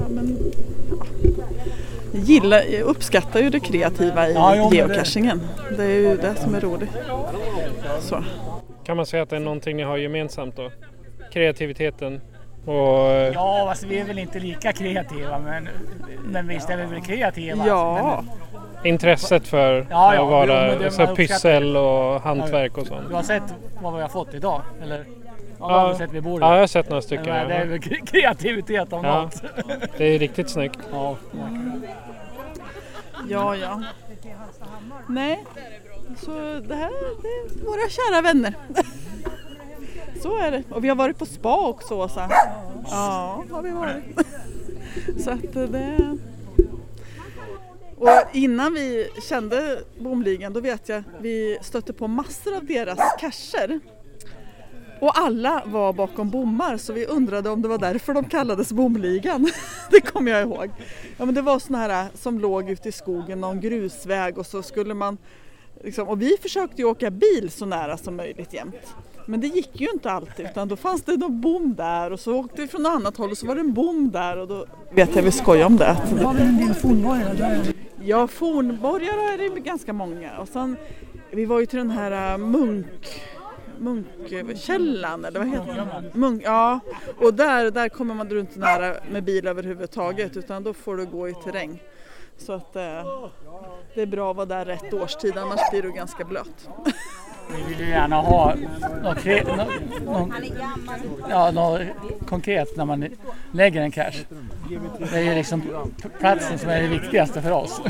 Ja, 0.00 0.08
men, 0.08 0.38
gillar, 2.18 2.62
uppskattar 2.82 3.40
ju 3.40 3.50
det 3.50 3.60
kreativa 3.60 4.28
i 4.28 4.34
Ja, 4.34 4.54
jo, 4.56 4.62
men 4.62 4.70
det- 4.70 4.76
geocachingen. 4.76 5.40
Det 5.76 5.84
är 5.84 5.88
ju 6.00 6.16
det 6.16 6.34
som 6.34 6.54
är 6.54 6.60
roligt. 6.60 6.90
Så. 8.00 8.24
Kan 8.86 8.96
man 8.96 9.06
säga 9.06 9.22
att 9.22 9.30
det 9.30 9.36
är 9.36 9.40
någonting 9.40 9.76
ni 9.76 9.82
har 9.82 9.96
gemensamt 9.96 10.56
då? 10.56 10.70
Kreativiteten 11.32 12.20
och... 12.66 12.74
eh, 13.10 13.32
Ja, 13.34 13.66
alltså, 13.70 13.86
vi 13.86 13.98
är 13.98 14.04
väl 14.04 14.18
inte 14.18 14.38
lika 14.40 14.72
kreativa, 14.72 15.38
men, 15.38 15.68
men 16.24 16.48
visst 16.48 16.70
är 16.70 16.76
vi 16.76 16.84
väl 16.86 17.00
kreativa. 17.00 17.66
Ja. 17.66 18.22
Men, 18.26 18.86
Intresset 18.86 19.46
för 19.48 19.86
Ja, 19.90 20.14
ja, 20.14 20.22
att 20.22 20.30
vara 20.48 20.74
jo, 20.84 20.90
så 20.90 21.06
pyssel 21.06 21.76
och 21.76 22.20
hantverk 22.20 22.78
och 22.78 22.86
sånt. 22.86 23.08
du 23.08 23.14
har 23.14 23.22
sett 23.22 23.42
vad 23.82 23.94
vi 23.94 24.02
har 24.02 24.08
fått 24.08 24.34
idag? 24.34 24.60
Eller? 24.82 25.04
Har 25.70 25.88
du 25.92 25.94
sett 25.98 26.12
vid 26.12 26.22
bordet? 26.22 26.46
Ja, 26.46 26.52
jag 26.54 26.60
har 26.60 26.66
sett 26.66 26.88
några 26.88 27.02
stycken, 27.02 27.24
Men 27.26 27.48
Det 27.48 27.54
är 27.54 27.66
väl 27.66 27.78
kre- 27.78 28.06
kreativitet 28.06 28.92
om 28.92 29.04
Ja. 29.04 29.22
något. 29.22 29.42
Det 29.98 30.04
är 30.04 30.18
riktigt 30.18 30.50
snyggt. 30.50 30.78
Ja. 30.92 31.16
Ja, 33.28 33.56
ja. 33.56 33.82
Nej, 35.08 35.44
så 36.18 36.30
det 36.68 36.74
här 36.74 36.90
det 37.22 37.28
är 37.28 37.64
våra 37.64 37.88
kära 37.88 38.22
vänner. 38.22 38.54
Så 40.22 40.36
är 40.38 40.50
det. 40.50 40.62
Och 40.70 40.84
vi 40.84 40.88
har 40.88 40.96
varit 40.96 41.18
på 41.18 41.26
spa 41.26 41.66
också 41.68 41.94
Åsa. 41.94 42.28
Ja, 42.90 43.44
har 43.50 43.62
vi 43.62 43.70
varit. 43.70 44.04
Så 45.24 45.30
att 45.30 45.52
det... 45.52 46.16
Och 47.98 48.08
innan 48.32 48.74
vi 48.74 49.08
kände 49.28 49.78
Bomligan 49.98 50.52
då 50.52 50.60
vet 50.60 50.88
jag 50.88 51.02
vi 51.20 51.58
stötte 51.60 51.92
på 51.92 52.08
massor 52.08 52.56
av 52.56 52.64
deras 52.66 52.98
cacher. 53.20 53.80
Och 55.04 55.18
alla 55.18 55.62
var 55.66 55.92
bakom 55.92 56.30
bommar 56.30 56.76
så 56.76 56.92
vi 56.92 57.06
undrade 57.06 57.50
om 57.50 57.62
det 57.62 57.68
var 57.68 57.78
därför 57.78 58.14
de 58.14 58.24
kallades 58.24 58.72
Bomligan. 58.72 59.50
Det 59.90 60.00
kommer 60.00 60.32
jag 60.32 60.42
ihåg. 60.42 60.70
Ja 61.16 61.24
men 61.24 61.34
det 61.34 61.42
var 61.42 61.58
såna 61.58 61.78
här 61.78 62.06
som 62.14 62.38
låg 62.38 62.70
ute 62.70 62.88
i 62.88 62.92
skogen, 62.92 63.40
någon 63.40 63.60
grusväg 63.60 64.38
och 64.38 64.46
så 64.46 64.62
skulle 64.62 64.94
man 64.94 65.18
liksom, 65.82 66.08
och 66.08 66.22
vi 66.22 66.36
försökte 66.42 66.82
ju 66.82 66.84
åka 66.84 67.10
bil 67.10 67.50
så 67.50 67.66
nära 67.66 67.96
som 67.96 68.16
möjligt 68.16 68.52
jämt. 68.52 68.94
Men 69.26 69.40
det 69.40 69.46
gick 69.46 69.80
ju 69.80 69.88
inte 69.94 70.10
alltid 70.10 70.46
utan 70.46 70.68
då 70.68 70.76
fanns 70.76 71.02
det 71.02 71.16
någon 71.16 71.40
bom 71.40 71.74
där 71.74 72.10
och 72.10 72.20
så 72.20 72.34
åkte 72.34 72.62
vi 72.62 72.68
från 72.68 72.82
något 72.82 72.92
annat 72.92 73.16
håll 73.16 73.30
och 73.30 73.38
så 73.38 73.46
var 73.46 73.54
det 73.54 73.60
en 73.60 73.74
bom 73.74 74.10
där 74.10 74.36
och 74.36 74.48
då 74.48 74.66
vet 74.90 75.16
jag 75.16 75.22
vi 75.22 75.30
skojade 75.30 75.66
om 75.66 75.76
det. 75.76 75.96
Har 76.24 76.34
väl 76.34 76.46
en 76.46 76.66
del 76.66 76.74
fornborgar? 76.74 77.34
där? 77.34 77.74
Ja, 78.02 78.26
fornborgar 78.26 79.32
är 79.32 79.54
det 79.54 79.60
ganska 79.60 79.92
många. 79.92 80.38
Och 80.38 80.48
sen, 80.48 80.76
vi 81.30 81.44
var 81.44 81.60
ju 81.60 81.66
till 81.66 81.78
den 81.78 81.90
här 81.90 82.32
äh, 82.32 82.38
munk... 82.38 82.86
Munkkällan 83.78 85.24
eller 85.24 85.38
vad 85.38 85.48
heter 85.48 85.74
det? 85.74 86.18
Munk, 86.18 86.42
ja, 86.44 86.80
och 87.18 87.34
där, 87.34 87.70
där 87.70 87.88
kommer 87.88 88.14
man 88.14 88.38
inte 88.38 88.58
nära 88.58 88.94
med 89.10 89.24
bil 89.24 89.46
överhuvudtaget 89.48 90.36
utan 90.36 90.62
då 90.62 90.72
får 90.74 90.96
du 90.96 91.06
gå 91.06 91.28
i 91.28 91.34
terräng. 91.34 91.82
Så 92.38 92.52
att 92.52 92.76
eh, 92.76 92.82
det 93.94 94.02
är 94.02 94.06
bra 94.06 94.30
att 94.30 94.36
vara 94.36 94.46
där 94.46 94.64
rätt 94.64 94.94
årstid 94.94 95.38
annars 95.38 95.60
blir 95.70 95.82
du 95.82 95.92
ganska 95.92 96.24
blöt. 96.24 96.68
Vi 97.56 97.62
vill 97.74 97.80
ju 97.80 97.88
gärna 97.90 98.16
ha 98.20 98.54
något, 99.02 99.18
kre- 99.18 99.56
något, 99.56 100.04
något, 100.04 100.34
ja, 101.30 101.50
något 101.50 101.80
konkret 102.28 102.76
när 102.76 102.84
man 102.84 103.08
lägger 103.52 103.80
en 103.82 103.90
cache. 103.90 104.24
Det 104.98 105.16
är 105.16 105.22
ju 105.22 105.34
liksom 105.34 105.62
platsen 106.18 106.58
som 106.58 106.70
är 106.70 106.82
det 106.82 106.88
viktigaste 106.88 107.42
för 107.42 107.50
oss. 107.50 107.80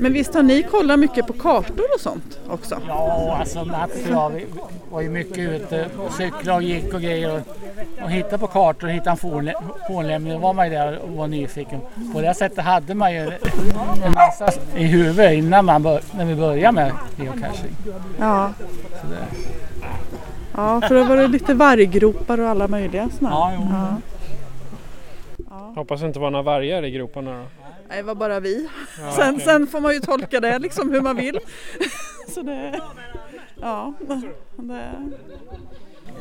Men 0.00 0.12
visst 0.12 0.34
har 0.34 0.42
ni 0.42 0.62
kollat 0.62 0.98
mycket 0.98 1.26
på 1.26 1.32
kartor 1.32 1.84
och 1.94 2.00
sånt 2.00 2.38
också? 2.50 2.78
Ja, 2.88 3.36
alltså 3.40 3.64
Mats 3.64 3.92
och 4.06 4.12
jag 4.12 4.30
vi 4.30 4.46
var 4.90 5.00
ju 5.00 5.10
mycket 5.10 5.38
ute 5.38 5.86
och 6.06 6.12
cyklade 6.12 6.52
och 6.56 6.62
gick 6.62 6.94
och 6.94 7.00
grejer 7.00 7.34
och, 7.34 7.40
och 8.04 8.10
hittade 8.10 8.38
på 8.38 8.46
kartor 8.46 8.86
och 8.88 8.92
hittade 8.92 9.10
en 9.10 9.16
fornlä- 9.16 9.54
fornlämning. 9.88 10.32
Då 10.32 10.38
var 10.38 10.52
man 10.54 10.66
ju 10.66 10.72
där 10.74 10.98
och 10.98 11.08
var 11.10 11.26
nyfiken. 11.28 11.80
På 12.14 12.20
det 12.20 12.34
sättet 12.34 12.64
hade 12.64 12.94
man 12.94 13.12
ju 13.12 13.18
en 14.04 14.12
massa 14.14 14.48
i 14.76 14.84
huvudet 14.84 15.32
innan 15.32 15.64
man 15.64 15.82
bör, 15.82 16.00
när 16.16 16.24
vi 16.24 16.34
började 16.34 16.72
med 16.74 16.92
geocaching. 17.16 17.76
Ja. 18.18 18.50
Så 19.00 19.06
det, 19.06 19.16
Ja, 20.56 20.80
för 20.80 20.94
det 20.94 21.04
var 21.04 21.16
det 21.16 21.28
lite 21.28 21.54
varggropar 21.54 22.40
och 22.40 22.48
alla 22.48 22.68
möjliga 22.68 23.08
sådana. 23.18 23.36
Ja, 23.36 23.52
jo. 23.58 23.64
Hoppas 25.76 26.00
det 26.00 26.06
inte 26.06 26.18
var 26.18 26.30
några 26.30 26.42
vargar 26.42 26.84
i 26.84 26.90
groparna 26.90 27.30
då. 27.30 27.44
Nej, 27.90 27.96
det 27.96 28.02
var 28.02 28.14
bara 28.14 28.40
vi. 28.40 28.68
Ja, 29.00 29.12
sen, 29.12 29.34
okej. 29.34 29.44
sen 29.44 29.66
får 29.66 29.80
man 29.80 29.94
ju 29.94 30.00
tolka 30.00 30.40
det 30.40 30.58
liksom 30.58 30.92
hur 30.92 31.00
man 31.00 31.16
vill. 31.16 31.38
Så 32.28 32.42
det, 32.42 32.80
ja, 33.60 33.94
det, 34.00 34.22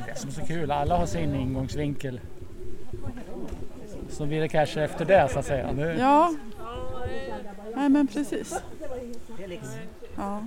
det 0.05 0.15
som 0.15 0.29
är 0.29 0.33
så 0.33 0.45
kul, 0.45 0.71
alla 0.71 0.97
har 0.97 1.05
sin 1.05 1.35
ingångsvinkel. 1.35 2.19
Så 4.09 4.25
blir 4.25 4.41
det 4.41 4.47
cache 4.47 4.83
efter 4.83 5.05
det 5.05 5.29
så 5.33 5.39
att 5.39 5.45
säga. 5.45 5.73
Det, 5.73 5.93
ja. 5.93 6.33
Nej 7.75 7.89
men 7.89 8.07
precis. 8.07 8.61
Ja. 10.15 10.43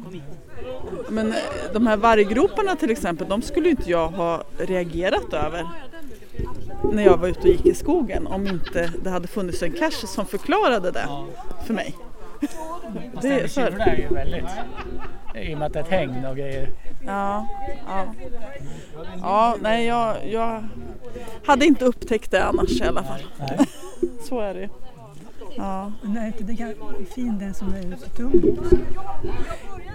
Men 1.08 1.34
de 1.72 1.86
här 1.86 1.96
varggroparna 1.96 2.76
till 2.76 2.90
exempel, 2.90 3.28
de 3.28 3.42
skulle 3.42 3.70
inte 3.70 3.90
jag 3.90 4.08
ha 4.08 4.44
reagerat 4.58 5.32
över 5.32 5.68
när 6.92 7.02
jag 7.02 7.16
var 7.16 7.28
ute 7.28 7.40
och 7.40 7.48
gick 7.48 7.66
i 7.66 7.74
skogen 7.74 8.26
om 8.26 8.46
inte 8.46 8.92
det 9.02 9.10
hade 9.10 9.28
funnits 9.28 9.62
en 9.62 9.72
cache 9.72 10.06
som 10.06 10.26
förklarade 10.26 10.90
det 10.90 11.08
för 11.66 11.74
mig. 11.74 11.96
Fast 13.14 13.22
Det 13.22 13.58
är 13.58 13.96
ju 13.96 14.14
väldigt, 14.14 14.44
i 15.34 15.54
och 15.54 15.58
med 15.58 15.66
att 15.66 15.72
det 15.72 15.78
är 15.78 15.82
ett 15.82 15.90
hägn 15.90 16.24
och 16.24 16.36
grejer. 16.36 16.68
Ja, 17.06 17.48
ja. 17.86 18.14
ja 19.20 19.56
nej 19.60 19.86
jag, 19.86 20.16
jag 20.28 20.68
hade 21.44 21.66
inte 21.66 21.84
upptäckt 21.84 22.30
det 22.30 22.44
annars 22.44 22.80
i 22.80 22.84
alla 22.84 23.02
fall. 23.02 23.22
Så 24.28 24.40
är 24.40 24.54
det 24.54 24.68
ja. 25.56 25.92
Men 26.02 26.16
är 26.16 26.26
inte 26.26 26.44
det 26.44 26.52
gan- 26.52 27.04
fin 27.14 27.38
den 27.38 27.54
som 27.54 27.74
är 27.74 27.78
ute 27.78 28.06
i 28.06 28.16
Tumbo? 28.16 28.56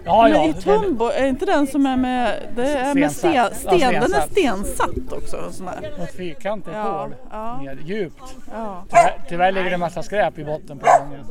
Ja, 0.06 0.24
Men 0.24 0.32
ja, 0.32 0.46
i 0.46 0.52
det- 0.52 0.62
Tumbo, 0.62 1.06
är 1.10 1.28
inte 1.28 1.46
den 1.46 1.68
som 1.68 1.86
är 1.86 1.98
med, 1.98 2.44
det 2.56 2.68
är 2.68 2.96
med 2.96 3.12
sten, 3.12 3.32
Stensatt. 3.32 3.56
sten, 3.58 3.80
Ja, 3.80 3.92
den 3.92 4.14
är 4.14 4.22
stensatt. 4.22 5.14
också. 5.14 5.38
Sån 5.52 5.68
här. 5.68 5.92
Något 6.00 6.12
fyrkantigt 6.12 6.76
Ja, 6.76 6.84
hål 7.02 7.16
ja. 7.32 7.58
ner 7.62 7.78
djupt. 7.86 8.36
Ja. 8.54 8.84
Tyvärr, 8.90 9.14
tyvärr 9.30 9.52
ligger 9.52 9.70
det 9.70 9.74
en 9.74 9.80
massa 9.80 10.04
skräp 10.04 10.38
i 10.40 10.44
botten 10.46 10.80
på 10.80 10.86
gången. 11.00 11.26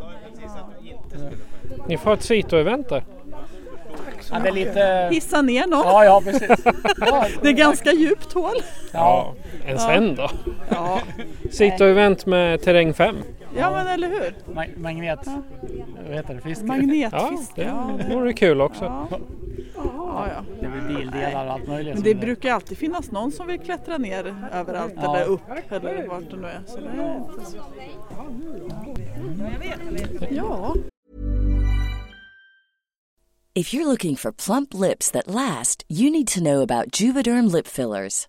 Ni 1.88 1.96
får 1.98 2.12
ett 2.14 2.20
Sito-event 2.20 2.88
där. 2.88 3.04
Ja, 4.32 4.38
det 4.42 4.48
är 4.48 4.52
lite... 4.52 5.08
Hissa 5.12 5.42
ner 5.42 5.66
någon. 5.66 5.86
Ja, 5.86 6.04
ja 6.04 6.20
precis. 6.24 6.50
Ja, 7.00 7.26
Det 7.42 7.48
är 7.48 7.52
ganska 7.52 7.92
djupt 7.92 8.32
hål. 8.32 8.54
Ja, 8.92 9.34
en 9.66 9.78
sen 9.78 10.14
då. 10.14 10.30
Ja. 10.68 10.98
Sito-event 11.50 12.26
med 12.26 12.62
terräng 12.62 12.94
5. 12.94 13.16
Ja 13.56 13.70
men 13.70 13.86
eller 13.86 14.08
hur. 14.08 14.54
Ma- 14.54 14.78
magnet... 14.78 15.20
Vad 16.06 16.14
heter 16.16 16.34
det? 16.34 16.40
Fisk? 16.40 16.62
Magnetfisk. 16.62 17.52
Ja, 17.54 17.64
Ja, 17.64 17.98
det 18.08 18.14
vore 18.14 18.32
kul 18.32 18.60
också. 18.60 18.84
Ja, 18.84 19.08
ja. 19.74 20.28
ja. 20.32 20.44
Det 20.60 20.68
blir 20.68 20.96
bildelar 20.98 21.46
och 21.46 21.52
allt 21.52 21.68
möjligt. 21.68 21.94
Men 21.94 22.02
det 22.02 22.14
brukar 22.14 22.52
alltid 22.52 22.78
finnas 22.78 23.10
någon 23.10 23.32
som 23.32 23.46
vill 23.46 23.58
klättra 23.60 23.98
ner 23.98 24.34
överallt 24.52 24.92
Ja. 24.96 25.16
eller 25.16 25.26
upp 25.26 25.40
eller 25.70 26.06
vart 26.08 26.30
det 26.30 26.36
nu 26.36 26.46
är. 26.48 26.60
Så 26.66 26.76
det 26.80 26.88
är 26.88 27.16
inte 27.16 27.50
så. 27.50 27.56
Ja. 30.30 30.74
If 33.54 33.72
you're 33.74 33.84
looking 33.86 34.16
for 34.16 34.32
plump 34.32 34.74
lips 34.74 35.10
that 35.12 35.26
last, 35.26 35.84
you 35.88 36.10
need 36.10 36.26
to 36.28 36.40
know 36.40 36.60
about 36.62 37.00
Juvederm 37.00 37.48
lip 37.48 37.66
fillers. 37.66 38.28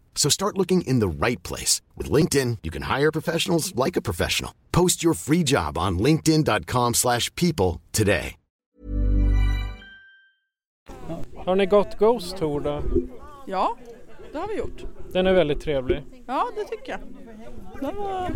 So 0.15 0.29
start 0.29 0.57
looking 0.57 0.81
in 0.81 0.99
the 0.99 1.25
right 1.25 1.41
place. 1.43 1.81
With 1.97 2.11
LinkedIn, 2.11 2.57
you 2.61 2.69
can 2.69 2.83
hire 2.83 3.11
professionals 3.11 3.73
like 3.75 3.97
a 3.97 4.01
professional. 4.01 4.53
Post 4.71 5.03
your 5.03 5.15
free 5.15 5.43
job 5.43 5.77
on 5.77 5.97
linkedin.com 5.97 6.93
slash 6.93 7.33
people 7.35 7.81
today. 7.91 8.35
Har 11.45 11.55
ni 11.55 11.65
gått 11.65 11.97
Ghost 11.99 12.37
Tour 12.37 12.59
då? 12.59 12.83
Ja, 13.47 13.77
det 14.31 14.37
har 14.37 14.47
vi 14.47 14.57
gjort. 14.57 14.83
Den 15.13 15.27
är 15.27 15.33
väldigt 15.33 15.61
trevlig. 15.61 16.03
Ja, 16.27 16.47
det 16.55 16.63
tycker 16.63 16.91
jag. 16.91 16.99
Den 17.81 17.95
var... 17.95 18.31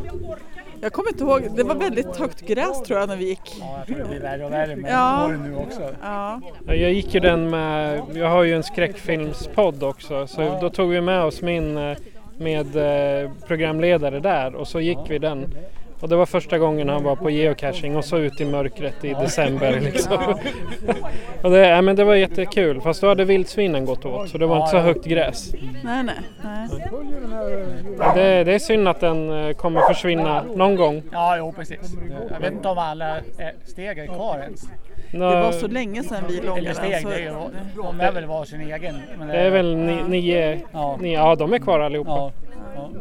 Jag 0.81 0.93
kommer 0.93 1.09
inte 1.09 1.23
ihåg, 1.23 1.41
det 1.55 1.63
var 1.63 1.75
väldigt 1.75 2.15
högt 2.17 2.41
gräs 2.41 2.81
tror 2.83 2.99
jag 2.99 3.09
när 3.09 3.15
vi 3.15 3.25
gick. 3.25 3.55
Ja, 3.59 3.75
jag 3.77 3.87
tror 3.87 3.97
det 3.97 4.09
blir 4.09 4.19
värre 4.19 4.45
och 4.45 4.51
värre 4.51 4.75
med 4.75 4.91
Ja. 4.91 5.25
åren 5.25 5.43
nu 5.43 5.55
också. 5.55 5.81
Ja. 6.03 6.41
Ja, 6.67 6.73
Jag 6.73 6.93
gick 6.93 7.13
ju 7.13 7.19
den 7.19 7.49
med, 7.49 8.01
jag 8.13 8.29
har 8.29 8.43
ju 8.43 8.53
en 8.55 8.63
skräckfilmspodd 8.63 9.83
också 9.83 10.27
så 10.27 10.57
då 10.61 10.69
tog 10.69 10.89
vi 10.89 11.01
med 11.01 11.23
oss 11.23 11.41
min 11.41 11.77
eh, 11.77 11.97
med 12.37 12.75
eh, 13.23 13.31
programledare 13.47 14.19
där 14.19 14.55
och 14.55 14.67
så 14.67 14.79
gick 14.79 14.97
vi 15.09 15.19
den. 15.19 15.53
Och 15.99 16.09
det 16.09 16.15
var 16.15 16.25
första 16.25 16.57
gången 16.57 16.89
han 16.89 17.03
var 17.03 17.15
på 17.15 17.29
geocaching 17.29 17.95
och 17.97 18.05
så 18.05 18.17
ut 18.17 18.41
i 18.41 18.45
mörkret 18.45 19.03
i 19.05 19.13
december 19.13 19.79
liksom. 19.79 20.17
och 21.41 21.51
det, 21.51 21.67
ja, 21.67 21.81
men 21.81 21.95
det 21.95 22.03
var 22.03 22.15
jättekul 22.15 22.81
fast 22.81 23.01
då 23.01 23.07
hade 23.07 23.25
vildsvinen 23.25 23.85
gått 23.85 24.05
åt 24.05 24.29
så 24.29 24.37
det 24.37 24.45
var 24.45 24.57
inte 24.57 24.69
så 24.71 24.77
högt 24.77 25.05
gräs. 25.05 25.51
Nej, 25.83 26.03
nej. 26.03 26.15
nej. 26.43 26.67
Det, 28.15 28.43
det 28.43 28.53
är 28.53 28.59
synd 28.59 28.87
att 28.87 28.99
den 28.99 29.29
eh, 29.47 29.53
kommer 29.53 29.81
försvinna 29.81 30.43
någon 30.55 30.75
gång. 30.75 31.03
Ja, 31.11 31.37
jo 31.37 31.51
precis. 31.51 31.95
Jag 32.33 32.39
vet 32.39 32.53
inte 32.53 32.67
om 32.67 32.77
alla 32.77 33.17
eh, 33.17 33.23
steg 33.65 33.97
är 33.99 34.05
kvar 34.05 34.39
ens. 34.43 34.61
Det 35.11 35.17
var 35.19 35.51
så 35.51 35.67
länge 35.67 36.03
sedan 36.03 36.23
vi 36.29 36.37
Eller 36.37 36.47
loggade. 36.49 36.75
steg, 36.75 37.01
så- 37.01 37.07
det 37.09 37.15
är 37.15 37.19
ju, 37.19 37.31
de 37.83 37.99
är 38.01 38.11
väl 38.11 38.25
var 38.25 38.45
sin 38.45 38.61
egen. 38.61 38.95
Men 39.19 39.27
Det 39.27 39.37
är 39.37 39.49
väl 39.49 39.75
ni, 39.77 40.03
nio, 40.07 40.61
Ja. 40.73 40.97
nio, 41.01 41.13
ja 41.13 41.35
de 41.35 41.53
är 41.53 41.59
kvar 41.59 41.79
allihopa. 41.79 42.09
Ja. 42.11 42.31
Ja. 42.75 42.91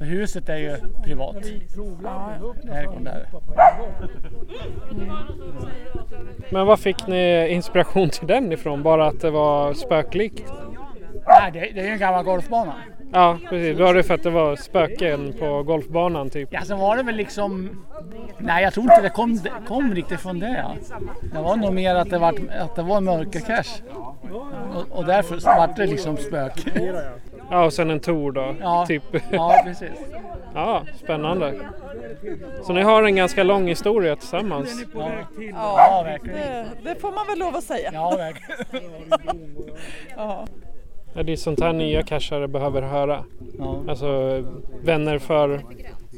Huset 0.00 0.48
är 0.48 0.56
ju 0.56 0.76
privat. 1.04 1.36
Herrgården 2.72 3.04
där. 3.04 3.28
Men 6.50 6.66
vad 6.66 6.80
fick 6.80 7.06
ni 7.06 7.48
inspiration 7.48 8.10
till 8.10 8.26
den 8.26 8.52
ifrån? 8.52 8.82
Bara 8.82 9.06
att 9.06 9.20
det 9.20 9.30
var 9.30 9.74
spöklikt? 9.74 10.52
Nej, 11.26 11.50
det, 11.52 11.60
det 11.60 11.80
är 11.80 11.84
ju 11.84 11.92
en 11.92 11.98
gammal 11.98 12.24
golfbana. 12.24 12.74
Ja, 13.12 13.38
precis. 13.48 13.78
Var 13.78 13.94
det 13.94 14.02
för 14.02 14.14
att 14.14 14.22
det 14.22 14.30
var 14.30 14.56
spöken 14.56 15.32
på 15.32 15.62
golfbanan 15.62 16.30
typ? 16.30 16.48
Ja, 16.52 16.60
så 16.62 16.76
var 16.76 16.96
det 16.96 17.02
väl 17.02 17.16
liksom... 17.16 17.84
Nej, 18.38 18.64
jag 18.64 18.72
tror 18.72 18.84
inte 18.84 19.02
det 19.02 19.10
kom, 19.10 19.36
det 19.36 19.52
kom 19.68 19.94
riktigt 19.94 20.20
från 20.20 20.38
det. 20.38 20.64
Det 21.32 21.42
var 21.42 21.56
nog 21.56 21.74
mer 21.74 21.94
att 21.94 22.10
det 22.10 22.18
var, 22.18 22.34
att 22.60 22.76
det 22.76 22.82
var 22.82 22.96
en 22.96 23.04
mörkercache. 23.04 23.82
Och, 24.74 24.98
och 24.98 25.04
därför 25.04 25.40
vart 25.44 25.76
det 25.76 25.86
liksom 25.86 26.16
spök. 26.16 26.66
Ja, 27.50 27.64
och 27.64 27.72
sen 27.72 27.90
en 27.90 28.00
tour 28.00 28.32
då. 28.32 28.54
Ja, 28.60 28.84
Typ. 28.88 29.02
ja 29.30 29.60
precis. 29.64 29.90
Ja, 30.54 30.82
spännande. 31.04 31.54
Så 32.62 32.72
ni 32.72 32.82
har 32.82 33.02
en 33.02 33.16
ganska 33.16 33.42
lång 33.42 33.68
historia 33.68 34.16
tillsammans? 34.16 34.84
Ja, 34.94 35.10
Ja, 35.52 36.02
verkligen. 36.04 36.38
det, 36.38 36.66
det 36.84 37.00
får 37.00 37.12
man 37.12 37.26
väl 37.26 37.38
lov 37.38 37.56
att 37.56 37.64
säga. 37.64 37.90
Ja, 37.92 38.16
verkligen. 38.16 38.90
Ja. 40.16 40.46
Ja, 41.14 41.22
det 41.22 41.32
är 41.32 41.36
sånt 41.36 41.60
här 41.60 41.72
nya 41.72 42.02
cashare 42.02 42.48
behöver 42.48 42.82
höra. 42.82 43.24
Ja. 43.58 43.80
Alltså 43.88 44.42
vänner 44.82 45.18
för 45.18 45.60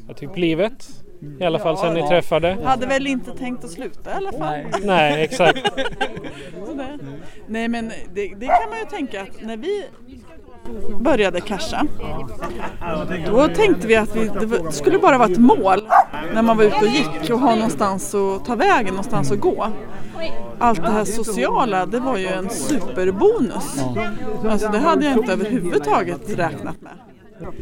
ja, 0.07 0.13
typ 0.13 0.37
livet. 0.37 0.87
I 1.39 1.43
alla 1.43 1.59
fall 1.59 1.77
sen 1.77 1.93
ni 1.93 1.99
Ja. 1.99 2.07
träffade. 2.07 2.57
Hade 2.63 2.85
väl 2.87 3.07
inte 3.07 3.31
tänkt 3.37 3.63
att 3.63 3.71
sluta 3.71 4.09
i 4.11 4.13
alla 4.13 4.31
fall. 4.31 4.39
Nej. 4.49 4.65
Nej, 4.83 5.23
exakt. 5.23 5.71
Nej 7.47 7.67
men 7.67 7.87
det, 7.89 8.27
det 8.35 8.45
kan 8.45 8.69
man 8.69 8.79
ju 8.79 8.85
tänka 8.89 9.21
att 9.21 9.41
när 9.41 9.57
vi 9.57 9.85
började 10.99 11.41
casha 11.41 11.85
då 13.25 13.47
tänkte 13.47 13.87
vi 13.87 13.95
att 13.95 14.15
vi, 14.15 14.27
det 14.27 14.71
skulle 14.71 14.99
bara 14.99 15.17
vara 15.17 15.29
ett 15.29 15.37
mål 15.37 15.81
när 16.33 16.41
man 16.41 16.57
var 16.57 16.63
ute 16.63 16.77
och 16.77 16.87
gick 16.87 17.29
och 17.29 17.39
ha 17.39 17.55
någonstans 17.55 18.15
att 18.15 18.45
ta 18.45 18.55
vägen, 18.55 18.93
någonstans 18.93 19.31
att 19.31 19.39
gå. 19.39 19.67
Allt 20.59 20.81
det 20.81 20.91
här 20.91 21.05
sociala 21.05 21.85
det 21.85 21.99
var 21.99 22.17
ju 22.17 22.27
en 22.27 22.49
superbonus. 22.49 23.79
Alltså 24.49 24.69
det 24.69 24.79
hade 24.79 25.05
jag 25.05 25.17
inte 25.17 25.33
överhuvudtaget 25.33 26.29
räknat 26.29 26.81
med. 26.81 26.91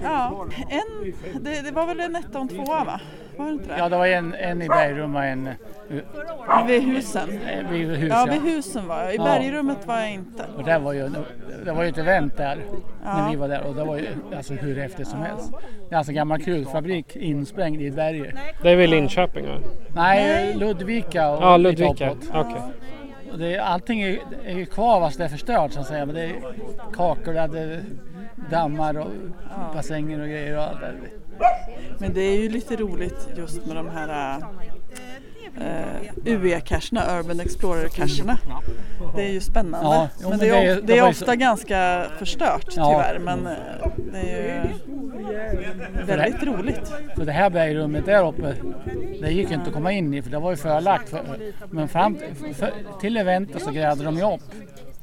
Ja, 0.03 0.45
en, 0.69 1.13
det, 1.43 1.61
det 1.61 1.71
var 1.71 1.85
väl 1.87 1.99
en 1.99 2.15
etta 2.15 2.37
och 2.39 2.41
en 2.41 2.47
tvåa 2.47 2.83
va? 2.83 3.01
Var 3.37 3.45
det 3.45 3.51
inte 3.51 3.67
det? 3.67 3.77
Ja, 3.77 3.89
det 3.89 3.97
var 3.97 4.07
en, 4.07 4.33
en 4.33 4.61
i 4.61 4.67
Bergrum 4.67 5.15
och 5.15 5.23
en 5.25 5.49
Vid 6.67 6.83
husen? 6.83 7.29
eh, 7.47 7.69
vid 7.71 7.87
hus. 7.89 8.09
Ja, 8.13 8.27
vid 8.31 8.41
husen 8.41 8.87
var 8.87 9.01
jag. 9.03 9.13
I 9.13 9.17
Ja. 9.17 9.23
bergrummet 9.23 9.87
var 9.87 9.99
jag 9.99 10.11
inte. 10.11 10.45
Och 10.57 10.63
det 10.63 10.79
var 10.79 10.93
ju, 10.93 11.09
det 11.65 11.71
var 11.71 11.83
ju 11.83 11.89
ett 11.89 11.97
event 11.97 12.37
där 12.37 12.57
Ja. 13.05 13.17
när 13.17 13.29
vi 13.29 13.35
var 13.35 13.47
där 13.47 13.63
och 13.67 13.75
det 13.75 13.83
var 13.83 13.97
ju 13.97 14.07
alltså 14.37 14.53
hur 14.53 14.75
häftigt 14.79 15.07
som 15.07 15.19
helst. 15.21 15.51
Det 15.89 15.95
är 15.95 15.97
alltså 15.97 16.11
en 16.11 16.15
gammal 16.15 16.41
krutfabrik 16.41 17.15
insprängd 17.15 17.81
i 17.81 17.87
ett 17.87 17.95
berg. 17.95 18.33
Det 18.61 18.69
är 18.69 18.75
väl 18.75 18.89
Linköping 18.89 19.45
va? 19.47 19.57
Nej, 19.95 20.53
Ludvika 20.55 21.29
och 21.31 21.43
Ja, 21.43 21.57
Ludvika. 21.57 22.11
Okej. 22.33 22.61
Och 23.31 23.39
det 23.39 23.55
är, 23.55 23.59
allting 23.59 24.01
är, 24.01 24.19
är 24.45 24.55
ju 24.55 24.65
kvar 24.65 24.99
fast 25.01 25.17
det 25.17 25.23
är 25.23 25.29
förstört 25.29 25.71
så 25.73 25.79
att 25.79 25.87
säga. 25.87 26.05
Men 26.05 26.15
det 26.15 26.21
är 26.23 26.33
kakelade 26.93 27.79
dammar 28.51 28.97
och 28.97 29.11
bassänger 29.75 30.19
och 30.21 30.27
grejer 30.27 30.57
och 30.57 30.63
allt 30.63 30.79
där. 30.81 30.95
Men 31.99 32.13
det 32.13 32.21
är 32.21 32.37
ju 32.41 32.49
lite 32.49 32.75
roligt 32.75 33.27
just 33.37 33.65
med 33.65 33.75
de 33.75 33.89
här 33.89 34.37
uh, 34.37 34.45
UE-cacherna, 36.25 37.19
Urban 37.19 37.39
Explorer-cacherna. 37.39 38.37
Det 39.15 39.21
är 39.21 39.29
ju 39.31 39.39
spännande. 39.39 39.87
Ja, 39.87 40.09
jo, 40.21 40.29
men 40.29 40.39
det 40.39 40.49
är, 40.49 40.51
det 40.65 40.71
är- 40.71 40.81
det 40.81 41.01
ofta 41.01 41.25
så- 41.25 41.35
ganska 41.37 42.05
förstört 42.19 42.65
Ja. 42.75 42.91
tyvärr. 42.91 43.19
Men 43.19 43.47
eh, 43.47 43.53
det 44.11 44.31
är 44.31 44.63
ju 45.97 46.03
väldigt 46.05 46.43
roligt. 46.43 46.91
Så 47.15 47.23
det 47.23 47.31
här 47.31 47.49
bergrummet 47.49 48.05
där 48.05 48.27
uppe, 48.27 48.53
det 49.21 49.31
gick 49.31 49.49
ju 49.49 49.55
inte 49.55 49.67
att 49.67 49.73
komma 49.73 49.91
in 49.91 50.13
i 50.13 50.21
för 50.21 50.29
det 50.31 50.39
var 50.39 50.49
ju 50.51 50.57
förlagt. 50.57 51.09
För, 51.09 51.21
men 51.71 51.87
fram 51.87 52.17
för, 52.55 52.71
till 53.01 53.17
eventet 53.17 53.61
så 53.61 53.71
grävde 53.71 54.03
de 54.03 54.15
ju 54.17 54.33
upp. 54.33 54.41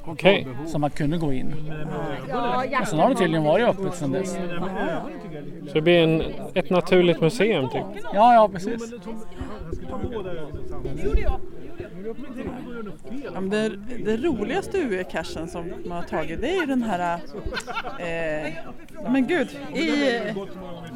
Okej. 0.06 0.46
Så 0.66 0.78
man 0.78 0.90
kunde 0.90 1.18
gå 1.18 1.32
in. 1.32 1.54
Och 2.80 2.88
sen 2.88 2.98
har 2.98 3.08
det 3.08 3.14
tydligen 3.14 3.44
varit 3.44 3.68
öppet 3.68 3.94
sedan 3.94 4.12
dess. 4.12 4.36
Så 5.66 5.74
det 5.74 5.80
blir 5.80 6.02
en, 6.02 6.22
ett 6.54 6.70
naturligt 6.70 7.20
museum 7.20 7.68
typ? 7.68 7.84
Ja, 8.14 8.34
ja 8.34 8.48
precis. 8.48 8.92
Ja, 13.24 13.40
men 13.40 13.50
det, 13.50 13.68
det 14.04 14.16
roligaste 14.16 14.78
UE-cachen 14.78 15.48
som 15.48 15.72
man 15.84 15.96
har 15.96 16.04
tagit 16.04 16.40
det 16.40 16.50
är 16.50 16.60
ju 16.60 16.66
den 16.66 16.82
här, 16.82 17.20
eh, 17.98 18.52
men 19.10 19.26
gud, 19.26 19.48
i 19.74 20.20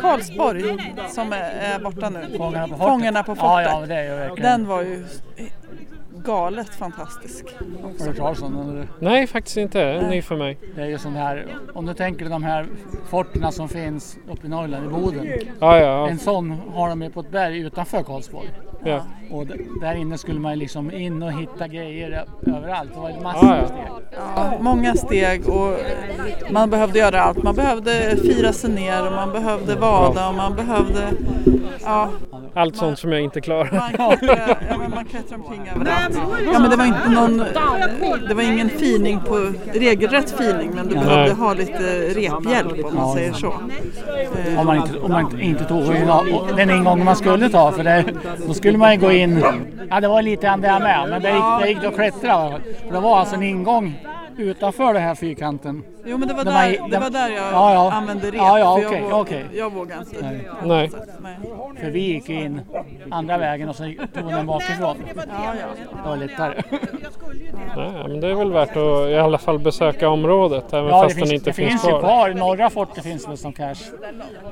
Karlsborg 0.00 0.62
som 1.08 1.32
är, 1.32 1.50
är 1.50 1.78
borta 1.78 2.10
nu. 2.10 2.26
Fångarna 2.36 2.68
på 2.68 2.76
fortet. 2.76 2.88
Fångarna 2.88 3.22
på 3.22 3.34
fortet. 3.34 3.42
Ja, 3.42 3.80
ja, 3.80 3.86
det 3.86 3.94
är 3.94 4.02
ju 4.02 4.16
verkligen. 4.16 4.50
Den 4.50 4.66
var 4.66 4.82
ju 4.82 5.04
galet 6.24 6.68
fantastisk. 6.68 7.44
Har 7.98 8.34
du 8.34 8.40
den? 8.40 8.70
eller? 8.70 8.88
Nej, 8.98 9.26
faktiskt 9.26 9.56
inte. 9.56 10.08
Ny 10.10 10.22
för 10.22 10.36
mig. 10.36 10.58
Det 10.74 10.82
är 10.82 10.86
ju 10.86 10.98
sån 10.98 11.16
här, 11.16 11.46
om 11.74 11.86
du 11.86 11.94
tänker 11.94 12.28
de 12.28 12.42
här 12.42 12.66
forterna 13.08 13.52
som 13.52 13.68
finns 13.68 14.18
uppe 14.30 14.46
i 14.46 14.50
Norrland, 14.50 14.86
i 14.86 14.88
Boden. 14.88 15.26
Ja, 15.60 15.78
ja. 15.78 16.08
En 16.08 16.18
sån 16.18 16.60
har 16.74 16.88
de 16.88 17.02
ju 17.02 17.10
på 17.10 17.20
ett 17.20 17.30
berg 17.30 17.58
utanför 17.58 18.02
Karlsborg. 18.02 18.50
Ja. 18.84 19.04
Och 19.30 19.46
där 19.80 19.94
inne 19.94 20.18
skulle 20.18 20.40
man 20.40 20.58
liksom 20.58 20.90
in 20.90 21.22
och 21.22 21.32
hitta 21.32 21.68
grejer 21.68 22.24
överallt. 22.46 22.90
Det 22.94 23.00
var 23.00 23.22
massor 23.22 23.48
Ja, 23.48 23.56
ja. 23.56 23.60
med 23.60 23.66
steg. 23.66 24.18
Ja, 24.36 24.52
många 24.60 24.94
steg 24.94 25.48
och 25.48 25.76
man 26.50 26.70
behövde 26.70 26.98
göra 26.98 27.20
allt. 27.22 27.42
Man 27.42 27.54
behövde 27.54 28.16
fira 28.22 28.52
sig 28.52 28.70
ner 28.70 29.06
och 29.06 29.12
man 29.12 29.32
behövde 29.32 29.74
vada 29.74 30.28
och 30.28 30.34
man 30.34 30.54
behövde... 30.54 31.08
Ja, 31.84 32.08
Allt 32.54 32.76
sånt 32.76 32.98
som 32.98 33.12
jag 33.12 33.20
inte 33.20 33.40
klarar. 33.40 33.72
man 33.72 34.16
klättrade, 34.16 34.56
ja, 34.70 34.78
men 34.78 34.90
man 34.90 35.04
klättrade 35.04 35.42
omkring 35.42 35.68
överallt. 35.76 36.18
Ja, 36.52 36.58
men 36.58 36.70
det 36.70 36.76
var 36.76 36.84
inte 36.86 37.08
någon... 37.10 37.36
Det 38.28 38.34
var 38.34 38.42
ingen 38.42 38.68
fining 38.68 39.20
på 39.28 39.52
regelrätt 39.72 40.30
fining 40.38 40.70
men 40.74 40.88
du 40.88 40.94
Nej. 40.94 41.04
behövde 41.04 41.34
ha 41.34 41.54
lite 41.54 42.08
rephjälp 42.08 42.84
om 42.84 42.94
man 42.96 43.14
säger 43.14 43.32
så. 43.32 43.54
Om 44.58 44.66
man 44.66 44.76
inte, 44.76 44.98
om 44.98 45.12
man 45.12 45.40
inte 45.40 45.64
tog 45.64 45.82
den 46.56 46.70
ingången 46.70 47.04
man 47.04 47.16
skulle 47.16 47.48
ta. 47.48 47.72
För 47.72 47.84
det, 47.84 48.04
då 48.46 48.54
skulle 48.54 48.78
man 48.78 48.92
ju 48.94 49.00
gå 49.00 49.12
in. 49.12 49.19
Ja 49.90 50.00
det 50.00 50.08
var 50.08 50.22
lite 50.22 50.46
grann 50.46 50.60
det 50.60 50.78
med. 50.78 51.06
Men 51.10 51.22
det 51.22 51.30
gick, 51.30 51.44
det 51.62 51.68
gick 51.68 51.84
att 51.84 51.94
klättra. 51.94 52.60
För 52.86 52.92
det 52.92 53.00
var 53.00 53.18
alltså 53.18 53.34
en 53.36 53.42
ingång 53.42 53.94
utanför 54.36 54.94
den 54.94 55.02
här 55.02 55.14
fyrkanten. 55.14 55.82
Jo 56.04 56.18
men 56.18 56.28
det 56.28 56.34
var, 56.34 56.44
Det 56.44 56.50
där, 56.50 56.78
var- 56.80 56.88
det 56.88 56.98
var 56.98 57.10
där 57.10 57.28
jag 57.28 57.52
Ja, 57.52 57.74
ja. 57.74 57.92
använde 57.92 58.26
rep. 58.26 58.34
Ja, 58.34 58.58
ja, 58.58 58.76
för 58.76 58.86
okej, 58.86 59.00
jag, 59.02 59.10
våg- 59.10 59.20
okej. 59.20 59.44
jag 59.52 59.72
vågade 59.72 60.00
inte. 60.00 60.22
Nej. 60.22 60.48
Nej. 60.64 60.90
Nej. 61.22 61.40
För 61.80 61.90
vi 61.90 62.00
gick 62.00 62.28
ju 62.28 62.34
in 62.44 62.60
andra 63.10 63.38
vägen 63.38 63.68
och 63.68 63.76
så 63.76 63.82
tog 64.14 64.30
den 64.32 64.46
bakifrån. 64.46 64.96
Ja, 65.16 65.22
ja. 65.60 65.66
Det 66.04 66.08
var 66.08 66.16
lättare. 66.16 66.62
Nej, 67.76 67.92
men 68.08 68.20
det 68.20 68.28
är 68.28 68.34
väl 68.34 68.52
värt 68.52 68.70
att 68.76 69.08
i 69.10 69.16
alla 69.18 69.38
fall 69.38 69.58
besöka 69.58 70.08
området 70.08 70.72
även 70.72 70.86
Ja, 70.88 71.02
fast 71.02 71.14
finns, 71.14 71.28
den 71.28 71.34
inte 71.34 71.50
det 71.50 71.54
finns, 71.54 71.68
finns 71.70 71.84
ju 71.84 71.88
kvar. 71.88 72.00
kvar. 72.00 72.30
Norra 72.34 72.70
fortet 72.70 73.04
finns 73.04 73.28
väl 73.28 73.36
som 73.36 73.52
cache. 73.52 73.84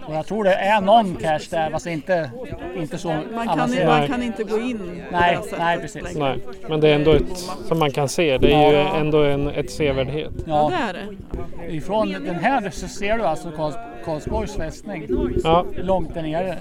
Och 0.07 0.15
jag 0.15 0.27
tror 0.27 0.45
det 0.45 0.55
är 0.55 0.81
någon 0.81 1.15
cache 1.17 1.41
där 1.51 1.71
fast 1.71 1.87
inte, 1.87 2.31
inte 2.77 2.99
så 2.99 3.09
Man 3.09 3.49
kan, 3.49 3.87
man 3.87 4.07
kan 4.09 4.23
inte 4.23 4.45
gå 4.45 4.59
in 4.59 5.03
Nej, 5.13 5.39
nej, 5.59 5.79
precis. 5.79 6.17
Nej, 6.17 6.39
men 6.69 6.81
det 6.81 6.89
är 6.89 6.95
ändå 6.95 7.13
ett 7.13 7.39
som 7.69 7.79
man 7.79 7.91
kan 7.91 8.09
se. 8.09 8.39
Det 8.39 8.53
är 8.53 8.71
ju 8.73 8.77
ändå 9.01 9.23
en, 9.23 9.49
ett 9.49 9.71
sevärdhet. 9.71 10.33
Ja, 10.47 10.71
det 10.77 10.89
är 10.89 10.93
det. 10.93 11.38
Ifrån 11.69 12.13
den 12.13 12.35
här 12.35 12.71
så 12.71 12.89
ser 12.89 13.19
du 13.19 13.25
alltså 13.25 13.51
Karls, 13.51 13.75
Karlsborgs 14.05 14.57
fästning. 14.57 15.07
Ja. 15.45 15.67
Långt 15.77 16.15
där 16.15 16.23
nere. 16.23 16.59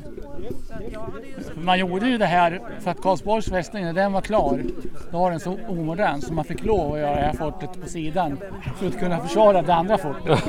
Man 1.56 1.80
gjorde 1.80 2.10
ju 2.10 2.18
det 2.18 2.26
här 2.26 2.62
för 2.80 2.92
att 2.92 3.02
Karlsborgs 3.02 3.50
fästning, 3.50 3.84
när 3.86 3.94
den 3.94 4.14
var 4.14 4.22
klar, 4.22 4.62
då 5.12 5.18
var 5.18 5.32
den 5.32 5.40
så 5.40 5.58
omodern 5.68 6.22
så 6.22 6.34
man 6.34 6.46
fick 6.46 6.64
lov 6.64 6.94
att 6.94 7.00
göra 7.00 7.16
det 7.16 7.22
här 7.22 7.34
fortet 7.34 7.82
på 7.82 7.90
sidan 7.90 8.40
för 8.80 8.88
att 8.88 9.00
kunna 9.00 9.20
försvara 9.20 9.62
det 9.62 9.74
andra 9.74 9.98
fortet. 9.98 10.44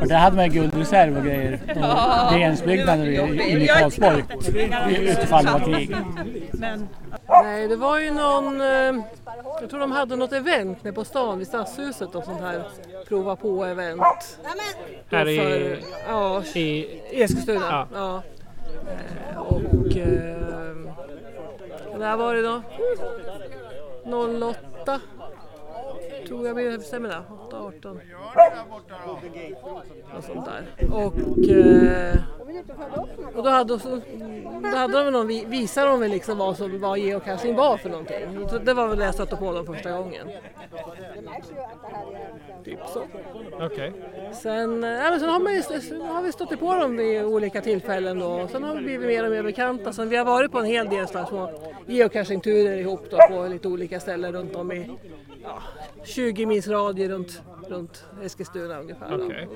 Och 0.00 0.08
där 0.08 0.16
hade 0.18 0.36
man 0.36 0.44
ju 0.44 0.50
guldreserv 0.60 1.16
och 1.16 1.24
grejer. 1.24 1.60
Och 1.76 2.32
Regeringsbyggnader 2.32 3.06
i- 3.06 3.50
inne 3.50 3.64
i 3.64 3.66
Karlsborg 3.66 4.24
utifall 4.98 5.44
det 5.44 5.52
var 5.52 5.60
krig. 5.60 5.96
Nej, 7.42 7.68
det 7.68 7.76
var 7.76 7.98
ju 7.98 8.10
någon... 8.10 8.60
Eh, 8.60 8.66
jag 9.60 9.70
tror 9.70 9.80
de 9.80 9.92
hade 9.92 10.16
något 10.16 10.32
event 10.32 10.84
nere 10.84 10.94
på 10.94 11.04
stan 11.04 11.38
vid 11.38 11.46
Stadshuset 11.48 12.14
och 12.14 12.24
sånt 12.24 12.40
här 12.40 12.62
prova 13.08 13.36
på-event. 13.36 14.38
Här 15.10 15.28
i- 15.28 15.36
För, 15.38 15.78
ja, 16.08 16.42
i- 16.54 17.00
Eskilstuna. 17.22 17.60
Ja. 17.70 17.86
Ja. 17.94 18.22
Eh, 19.34 19.38
och... 19.40 19.96
Eh, 19.96 20.76
när 21.98 22.16
var 22.16 22.34
det 22.34 22.42
då? 22.42 22.62
08 24.40 25.00
tror 26.28 26.46
jag 26.60 26.82
stämmer 26.82 27.08
det. 27.08 27.22
8, 27.56 27.58
18. 27.60 28.00
Och 30.16 30.24
sånt 30.24 30.44
där. 30.46 30.66
Och, 30.94 31.48
eh, 31.48 32.16
och 33.36 33.42
då 33.44 33.50
hade, 33.50 33.78
så, 33.78 34.00
då 34.72 34.76
hade 34.76 35.04
de 35.04 35.10
någon, 35.10 35.26
vi- 35.26 35.44
visade 35.44 35.86
de 35.90 36.00
väl 36.00 36.10
liksom 36.10 36.38
vad, 36.38 36.56
som, 36.56 36.80
vad 36.80 36.98
geocaching 36.98 37.56
var 37.56 37.76
för 37.76 37.88
någonting. 37.90 38.48
Så 38.50 38.58
det 38.58 38.74
var 38.74 38.88
väl 38.88 38.98
det 38.98 39.04
jag 39.04 39.14
stötte 39.14 39.36
på 39.36 39.52
dem 39.52 39.66
första 39.66 39.92
gången. 39.92 40.28
Typ 42.64 42.78
så. 42.94 43.02
Okej. 43.60 43.92
Sen, 44.32 44.84
äh, 44.84 44.90
men 44.90 45.20
sen 45.20 45.28
har, 45.28 45.40
man 45.40 45.62
sen 45.80 46.00
har 46.02 46.22
vi 46.22 46.32
stött 46.32 46.60
på 46.60 46.74
dem 46.74 46.96
vid 46.96 47.24
olika 47.24 47.60
tillfällen 47.60 48.18
då. 48.18 48.48
Sen 48.52 48.62
har 48.62 48.74
vi 48.74 48.82
blivit 48.82 49.06
mer 49.06 49.24
och 49.24 49.30
mer 49.30 49.42
bekanta. 49.42 49.92
Sen 49.92 50.08
vi 50.08 50.16
har 50.16 50.24
varit 50.24 50.52
på 50.52 50.58
en 50.58 50.64
hel 50.64 50.88
del 50.88 51.06
små 51.08 51.50
geocaching-turer 51.86 52.78
ihop 52.78 53.10
då 53.10 53.16
på 53.28 53.46
lite 53.46 53.68
olika 53.68 54.00
ställen 54.00 54.32
runt 54.32 54.56
om 54.56 54.72
i 54.72 54.90
ja, 55.42 55.62
20 56.04 56.46
mils 56.46 56.68
radie 56.68 57.08
runt, 57.08 57.42
runt 57.68 58.04
Eskilstuna 58.22 58.80
ungefär. 58.80 59.14
Okej. 59.24 59.48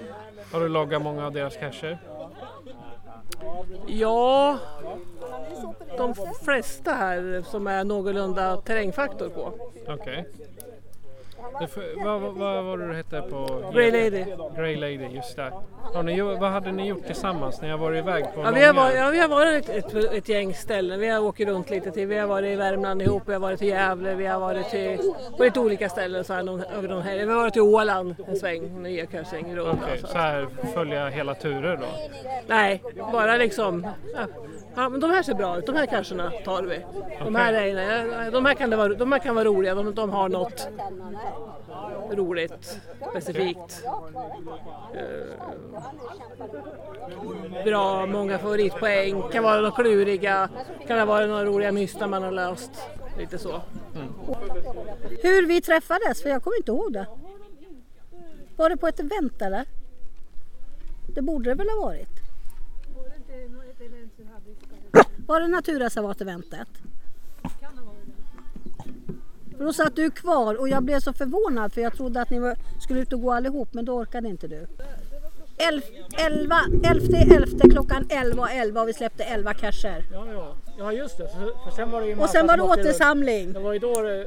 Har 0.52 0.60
du 0.60 0.68
loggat 0.68 1.02
många 1.02 1.26
av 1.26 1.32
deras 1.32 1.56
cacher? 1.56 1.98
Ja, 3.86 4.58
de 5.96 6.14
flesta 6.44 6.92
här 6.92 7.42
som 7.46 7.66
är 7.66 7.84
någorlunda 7.84 8.56
terrängfaktor 8.56 9.28
på. 9.28 9.52
Okej. 9.88 10.28
För- 10.34 10.73
Vad, 12.04 12.20
vad, 12.20 12.64
var 12.64 12.78
det 12.78 12.88
du 12.88 12.94
hette 12.94 13.22
på? 13.22 13.70
Grey 13.74 13.90
Lady. 13.90 14.24
Grey 14.56 14.76
Lady, 14.76 15.14
just 15.14 15.36
det. 15.36 15.52
Har 15.94 16.02
ni, 16.02 16.20
vad 16.20 16.50
hade 16.50 16.72
ni 16.72 16.86
gjort 16.86 17.06
tillsammans 17.06 17.60
när 17.60 17.68
jag 17.68 17.78
varit 17.78 17.98
iväg 17.98 18.24
på 18.34 18.40
Ja, 18.40 18.50
vi, 18.50 18.64
har 18.64 18.74
varit, 18.74 18.96
ja, 18.96 19.10
vi 19.10 19.18
har 19.18 19.28
varit 19.28 19.68
ett, 19.68 19.94
ett, 19.94 20.12
ett 20.12 20.28
gäng 20.28 20.54
ställen. 20.54 21.00
Vi 21.00 21.08
har 21.08 21.20
åkt 21.20 21.40
runt 21.40 21.70
lite 21.70 21.90
till. 21.90 22.06
Vi 22.06 22.18
har 22.18 22.26
varit 22.26 22.52
i 22.52 22.56
Värmland 22.56 23.02
ihop, 23.02 23.22
vi 23.26 23.32
har 23.32 23.40
varit 23.40 23.58
till 23.58 23.68
Gävle, 23.68 24.14
vi 24.14 24.26
har 24.26 24.40
varit 24.40 24.70
till, 24.70 24.98
på 25.36 25.44
lite 25.44 25.60
olika 25.60 25.88
ställen. 25.88 26.24
Så 26.24 26.32
här, 26.32 26.42
någon, 26.42 26.64
över 26.64 26.88
någon 26.88 27.02
helg. 27.02 27.24
Vi 27.24 27.32
har 27.32 27.40
varit 27.40 27.52
till 27.52 27.62
Åland 27.62 28.16
en 28.28 28.36
sväng, 28.36 28.64
en 28.64 28.92
geocaching 28.92 29.56
runda. 29.56 29.78
Okej, 29.82 29.98
så. 29.98 30.06
så 30.06 30.18
här 30.18 30.48
följa 30.74 31.08
hela 31.08 31.34
turer 31.34 31.76
då? 31.76 31.86
Nej, 32.46 32.82
bara 33.12 33.36
liksom... 33.36 33.86
Ja, 34.14 34.26
ja, 34.76 34.88
men 34.88 35.00
de 35.00 35.10
här 35.10 35.22
ser 35.22 35.34
bra 35.34 35.58
ut, 35.58 35.66
de 35.66 35.76
här 35.76 35.86
cacherna 35.86 36.32
tar 36.44 36.62
vi. 36.62 36.80
De 37.24 37.34
här, 37.34 37.52
är, 37.52 38.30
de 38.30 38.46
här, 38.46 38.54
kan, 38.54 38.70
vara, 38.70 38.88
de 38.88 39.12
här 39.12 39.18
kan 39.18 39.34
vara 39.34 39.44
roliga, 39.44 39.74
de, 39.74 39.94
de 39.94 40.10
har 40.10 40.28
något 40.28 40.68
roligt, 42.10 42.80
specifikt. 43.10 43.84
Eh, 44.94 45.04
bra, 47.64 48.06
många 48.06 48.38
favoritpoäng, 48.38 49.22
kan 49.32 49.44
vara 49.44 49.56
några 49.56 49.70
kluriga, 49.70 50.48
kan 50.86 50.98
det 50.98 51.04
vara 51.04 51.26
några 51.26 51.44
roliga 51.44 51.72
mystar 51.72 52.08
man 52.08 52.22
har 52.22 52.30
löst. 52.30 52.70
Lite 53.18 53.38
så. 53.38 53.62
Hur 55.22 55.46
vi 55.46 55.60
träffades, 55.60 56.22
för 56.22 56.30
jag 56.30 56.42
kommer 56.42 56.56
inte 56.56 56.70
ihåg 56.70 56.92
det. 56.92 57.06
Var 58.56 58.70
det 58.70 58.76
på 58.76 58.88
ett 58.88 59.00
event 59.00 59.42
eller? 59.42 59.64
Det 61.14 61.22
borde 61.22 61.50
det 61.50 61.54
väl 61.54 61.68
ha 61.68 61.86
varit? 61.86 62.08
Var 65.26 65.40
det 65.40 65.48
naturreservat-eventet? 65.48 66.68
För 69.56 69.64
då 69.64 69.72
satt 69.72 69.96
du 69.96 70.10
kvar 70.10 70.54
och 70.60 70.68
jag 70.68 70.82
blev 70.82 71.00
så 71.00 71.12
förvånad 71.12 71.72
för 71.72 71.80
jag 71.80 71.94
trodde 71.96 72.20
att 72.22 72.30
ni 72.30 72.38
var, 72.38 72.56
skulle 72.80 73.00
ut 73.00 73.12
och 73.12 73.20
gå 73.22 73.32
allihop 73.32 73.68
men 73.74 73.84
då 73.84 73.92
orkade 73.94 74.28
inte 74.28 74.48
du. 74.48 74.66
Elf, 75.56 75.84
elva, 76.18 76.60
elfte, 76.84 77.16
elfte 77.16 77.68
klockan 77.70 78.06
11 78.08 78.42
och 78.42 78.50
11 78.50 78.80
och 78.82 78.88
vi 78.88 78.92
släppte 78.92 79.24
11 79.24 79.54
cacher. 79.54 80.04
Ja, 80.12 80.26
ja. 80.32 80.54
ja 80.78 80.92
just 80.92 81.18
det. 81.18 81.28
För, 81.28 81.70
sen 81.76 81.90
var 81.90 82.00
det 82.00 82.06
ju 82.06 82.16
Och 82.18 82.28
sen 82.30 82.46
var 82.46 82.56
det 82.56 82.62
återsamling. 82.62 83.52
Det 83.52 83.60
var 83.60 83.72
ju 83.72 83.78
då 83.78 84.02
det 84.02 84.26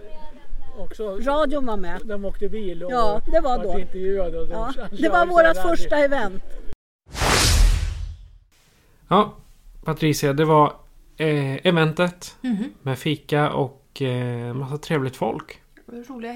också... 0.79 1.17
Radion 1.19 1.65
var 1.65 1.77
med. 1.77 2.01
De 2.05 2.25
åkte 2.25 2.49
bil 2.49 2.83
och 2.83 2.91
Ja, 2.91 3.21
det 3.31 3.39
var 3.39 3.63
då. 3.63 3.79
intervjuade. 3.79 4.39
Och 4.39 4.47
Ja, 4.51 4.73
det 4.91 5.09
var 5.09 5.25
vårt 5.25 5.57
första 5.77 5.97
event. 5.97 6.43
Ja, 9.07 9.33
Patricia, 9.85 10.33
det 10.33 10.45
var 10.45 10.73
eh, 11.17 11.67
eventet 11.67 12.35
Mhm. 12.41 12.73
med 12.81 12.99
fika 12.99 13.51
och 13.51 13.76
eh, 14.01 14.53
massa 14.53 14.77
trevligt 14.77 15.15
folk. 15.15 15.62
Roliga, 15.88 16.36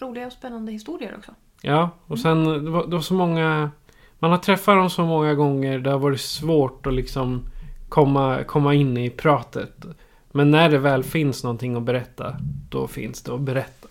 roliga 0.00 0.26
och 0.26 0.32
spännande 0.32 0.72
historier 0.72 1.14
också. 1.18 1.34
Ja, 1.62 1.90
och 2.06 2.18
sen 2.18 2.44
det 2.64 2.70
var, 2.70 2.86
det 2.86 2.94
var 2.94 3.02
så 3.02 3.14
många... 3.14 3.70
Man 4.18 4.30
har 4.30 4.38
träffat 4.38 4.76
dem 4.76 4.90
så 4.90 5.02
många 5.04 5.34
gånger. 5.34 5.78
Det 5.78 5.90
har 5.90 5.98
varit 5.98 6.20
svårt 6.20 6.86
att 6.86 6.94
liksom 6.94 7.46
komma, 7.88 8.44
komma 8.44 8.74
in 8.74 8.96
i 8.96 9.10
pratet. 9.10 9.84
Men 10.30 10.50
när 10.50 10.70
det 10.70 10.78
väl 10.78 11.04
finns 11.04 11.44
någonting 11.44 11.76
att 11.76 11.82
berätta, 11.82 12.36
då 12.70 12.86
finns 12.86 13.22
det 13.22 13.34
att 13.34 13.40
berätta. 13.40 13.88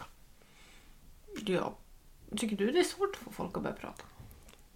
Ja. 1.46 1.74
Tycker 2.38 2.56
du 2.58 2.72
det 2.72 2.80
är 2.80 2.84
svårt 2.84 3.10
att 3.14 3.24
få 3.26 3.32
folk 3.32 3.58
att 3.58 3.64
börja 3.64 3.76
prata? 3.76 4.04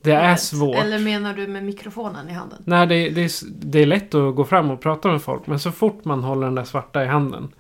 Det 0.02 0.12
är 0.12 0.36
svårt. 0.36 0.76
Eller 0.76 1.00
menar 1.00 1.34
du 1.34 1.48
med 1.48 1.64
mikrofonen 1.64 2.30
i 2.30 2.34
handen? 2.34 2.64
Nej, 2.66 2.88
det, 2.88 3.10
det, 3.10 3.22
är, 3.22 3.32
det 3.50 3.80
är 3.80 3.86
lätt 3.86 4.16
att 4.16 4.36
gå 4.36 4.46
fram 4.46 4.72
och 4.72 4.82
prata 4.82 5.08
med 5.08 5.22
folk. 5.22 5.48
Men 5.48 5.60
så 5.60 5.72
fort 5.72 6.06
man 6.06 6.24
håller 6.24 6.48
den 6.48 6.56
där 6.56 6.64
svarta 6.64 7.04
i 7.04 7.08
handen. 7.08 7.54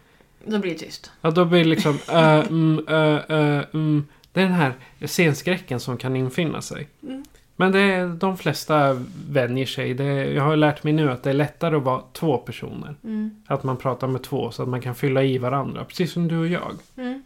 Då 0.45 0.60
blir 0.60 0.71
det 0.71 0.77
tyst. 0.77 1.12
Ja, 1.21 1.31
då 1.31 1.45
blir 1.45 1.60
det 1.60 1.69
liksom... 1.69 1.93
Uh, 1.93 2.47
mm, 2.47 2.79
uh, 2.89 3.31
uh, 3.31 3.63
mm. 3.73 4.08
Det 4.31 4.41
är 4.41 4.45
den 4.45 4.53
här 4.53 4.73
scenskräcken 5.05 5.79
som 5.79 5.97
kan 5.97 6.15
infinna 6.15 6.62
sig. 6.62 6.88
Mm. 7.03 7.23
Men 7.55 7.71
det 7.71 7.79
är, 7.79 8.08
de 8.08 8.38
flesta 8.38 9.03
vänjer 9.29 9.65
sig. 9.65 9.93
Det 9.93 10.34
jag 10.34 10.43
har 10.43 10.55
lärt 10.55 10.84
mig 10.84 10.93
nu 10.93 11.12
att 11.12 11.23
det 11.23 11.29
är 11.29 11.34
lättare 11.34 11.75
att 11.75 11.84
vara 11.84 12.03
två 12.13 12.38
personer. 12.38 12.95
Mm. 13.03 13.43
Att 13.47 13.63
man 13.63 13.77
pratar 13.77 14.08
med 14.08 14.23
två 14.23 14.51
så 14.51 14.63
att 14.63 14.69
man 14.69 14.81
kan 14.81 14.95
fylla 14.95 15.23
i 15.23 15.38
varandra. 15.38 15.86
Precis 15.86 16.12
som 16.12 16.27
du 16.27 16.38
och 16.38 16.47
jag. 16.47 16.75
Mm. 16.97 17.23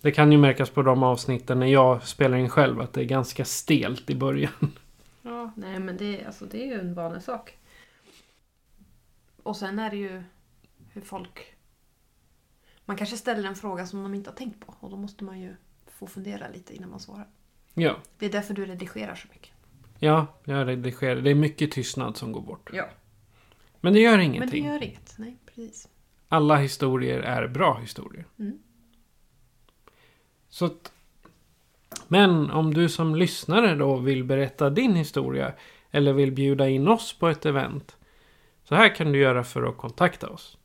Det 0.00 0.10
kan 0.10 0.32
ju 0.32 0.38
märkas 0.38 0.70
på 0.70 0.82
de 0.82 1.02
avsnitten 1.02 1.60
när 1.60 1.66
jag 1.66 2.02
spelar 2.02 2.38
in 2.38 2.48
själv 2.48 2.80
att 2.80 2.92
det 2.92 3.00
är 3.00 3.04
ganska 3.04 3.44
stelt 3.44 4.10
i 4.10 4.14
början. 4.14 4.72
Ja, 5.22 5.52
nej 5.56 5.78
men 5.78 5.96
det, 5.96 6.24
alltså, 6.26 6.44
det 6.44 6.62
är 6.62 6.66
ju 6.66 6.80
en 6.80 6.94
vanesak. 6.94 7.56
Och 9.42 9.56
sen 9.56 9.78
är 9.78 9.90
det 9.90 9.96
ju 9.96 10.22
hur 10.92 11.00
folk... 11.00 11.53
Man 12.84 12.96
kanske 12.96 13.16
ställer 13.16 13.48
en 13.48 13.54
fråga 13.56 13.86
som 13.86 14.02
de 14.02 14.14
inte 14.14 14.30
har 14.30 14.34
tänkt 14.36 14.66
på 14.66 14.74
och 14.80 14.90
då 14.90 14.96
måste 14.96 15.24
man 15.24 15.40
ju 15.40 15.54
få 15.86 16.06
fundera 16.06 16.48
lite 16.48 16.76
innan 16.76 16.90
man 16.90 17.00
svarar. 17.00 17.28
Ja. 17.74 17.96
Det 18.18 18.26
är 18.26 18.30
därför 18.32 18.54
du 18.54 18.66
redigerar 18.66 19.14
så 19.14 19.28
mycket. 19.32 19.50
Ja, 19.98 20.26
jag 20.44 20.68
redigerar. 20.68 21.16
Det 21.20 21.30
är 21.30 21.34
mycket 21.34 21.70
tystnad 21.72 22.16
som 22.16 22.32
går 22.32 22.40
bort. 22.40 22.70
Ja. 22.72 22.88
Men 23.80 23.92
det 23.92 24.00
gör 24.00 24.10
Men 24.10 24.18
det 24.18 24.24
ingenting. 24.24 24.66
gör 24.66 24.82
inget. 24.84 25.14
Nej, 25.18 25.36
precis. 25.46 25.88
Alla 26.28 26.56
historier 26.56 27.20
är 27.20 27.48
bra 27.48 27.78
historier. 27.78 28.26
Mm. 28.38 28.58
Så 30.48 30.64
att, 30.64 30.92
men 32.08 32.50
om 32.50 32.74
du 32.74 32.88
som 32.88 33.14
lyssnare 33.14 33.74
då 33.74 33.96
vill 33.96 34.24
berätta 34.24 34.70
din 34.70 34.94
historia 34.94 35.52
eller 35.90 36.12
vill 36.12 36.32
bjuda 36.32 36.68
in 36.68 36.88
oss 36.88 37.18
på 37.18 37.28
ett 37.28 37.46
event. 37.46 37.96
Så 38.64 38.74
här 38.74 38.94
kan 38.94 39.12
du 39.12 39.18
göra 39.18 39.44
för 39.44 39.62
att 39.62 39.76
kontakta 39.76 40.28
oss. 40.30 40.58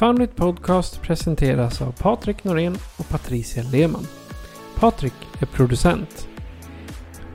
Foundit 0.00 0.36
Podcast 0.36 1.02
presenteras 1.02 1.82
av 1.82 1.92
Patrik 1.92 2.44
Norén 2.44 2.76
och 2.98 3.08
Patricia 3.08 3.62
Lehmann. 3.62 4.06
Patrik 4.76 5.12
är 5.40 5.46
producent. 5.46 6.28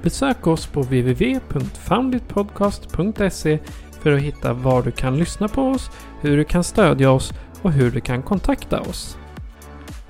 Besök 0.02 0.48
oss 0.48 0.68
på 0.68 0.82
www.founditpodcast.se 0.82 3.60
för 4.02 4.12
att 4.12 4.22
hitta 4.22 4.54
var 4.54 4.84
du 4.84 4.92
kan 4.92 5.18
lyssna 5.18 5.48
på 5.48 5.62
oss, 5.62 5.92
hur 6.22 6.38
du 6.38 6.44
kan 6.44 6.64
stödja 6.64 7.12
oss 7.12 7.34
och 7.62 7.72
hur 7.72 7.92
du 7.92 8.02
kan 8.02 8.24
kontakta 8.24 8.82
oss. 8.82 9.18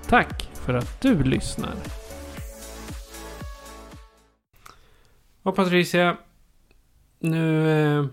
Tack 0.07 0.49
för 0.53 0.73
att 0.73 1.01
du 1.01 1.23
lyssnar. 1.23 1.73
Och 5.43 5.55
Patricia, 5.55 6.17
nu 7.19 7.69
eh, 7.69 8.05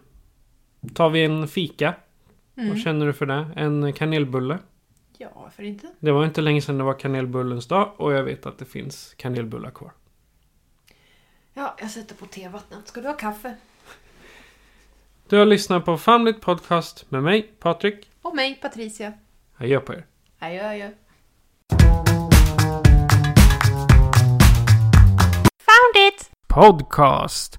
tar 0.95 1.11
vi 1.11 1.25
en 1.25 1.49
fika. 1.49 1.95
Mm. 2.57 2.69
Vad 2.69 2.79
känner 2.79 3.07
du 3.07 3.13
för 3.13 3.27
det? 3.27 3.47
En 3.57 3.93
kanelbulle. 3.93 4.59
Ja, 5.19 5.29
varför 5.35 5.63
inte? 5.63 5.87
Det 5.99 6.13
var 6.13 6.25
inte 6.25 6.41
länge 6.41 6.63
sedan 6.63 6.79
det 6.79 6.85
var 6.85 6.99
kanelbullens 6.99 7.69
dag 7.69 7.93
och 7.97 8.13
jag 8.13 8.23
vet 8.23 8.47
att 8.47 8.59
det 8.59 8.65
finns 8.65 9.15
kanelbullar 9.17 9.71
kvar. 9.71 9.93
Ja, 11.55 11.77
jag 11.81 11.91
sätter 11.91 12.15
på 12.15 12.27
tevattnet. 12.27 12.89
Ska 12.89 13.01
du 13.01 13.09
ha 13.09 13.17
kaffe? 13.17 13.55
Du 15.29 15.39
har 15.39 15.47
lyssnat 15.47 15.85
på 15.85 15.99
Family 15.99 16.33
Podcast 16.33 17.11
med 17.11 17.23
mig, 17.23 17.43
Patrik. 17.43 18.11
Och 18.23 18.37
mig, 18.37 18.59
Patricia. 18.63 19.13
Adjö 19.57 19.81
på 19.81 19.95
er. 19.95 20.07
Adjö, 20.39 20.69
adjö. 20.69 20.91
Found 25.59 25.97
it! 26.09 26.31
Podcast. 26.49 27.59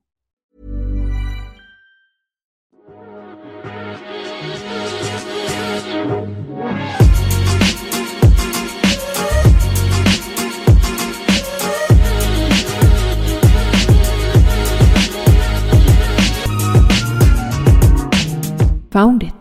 Found 18.91 19.23
it. 19.23 19.40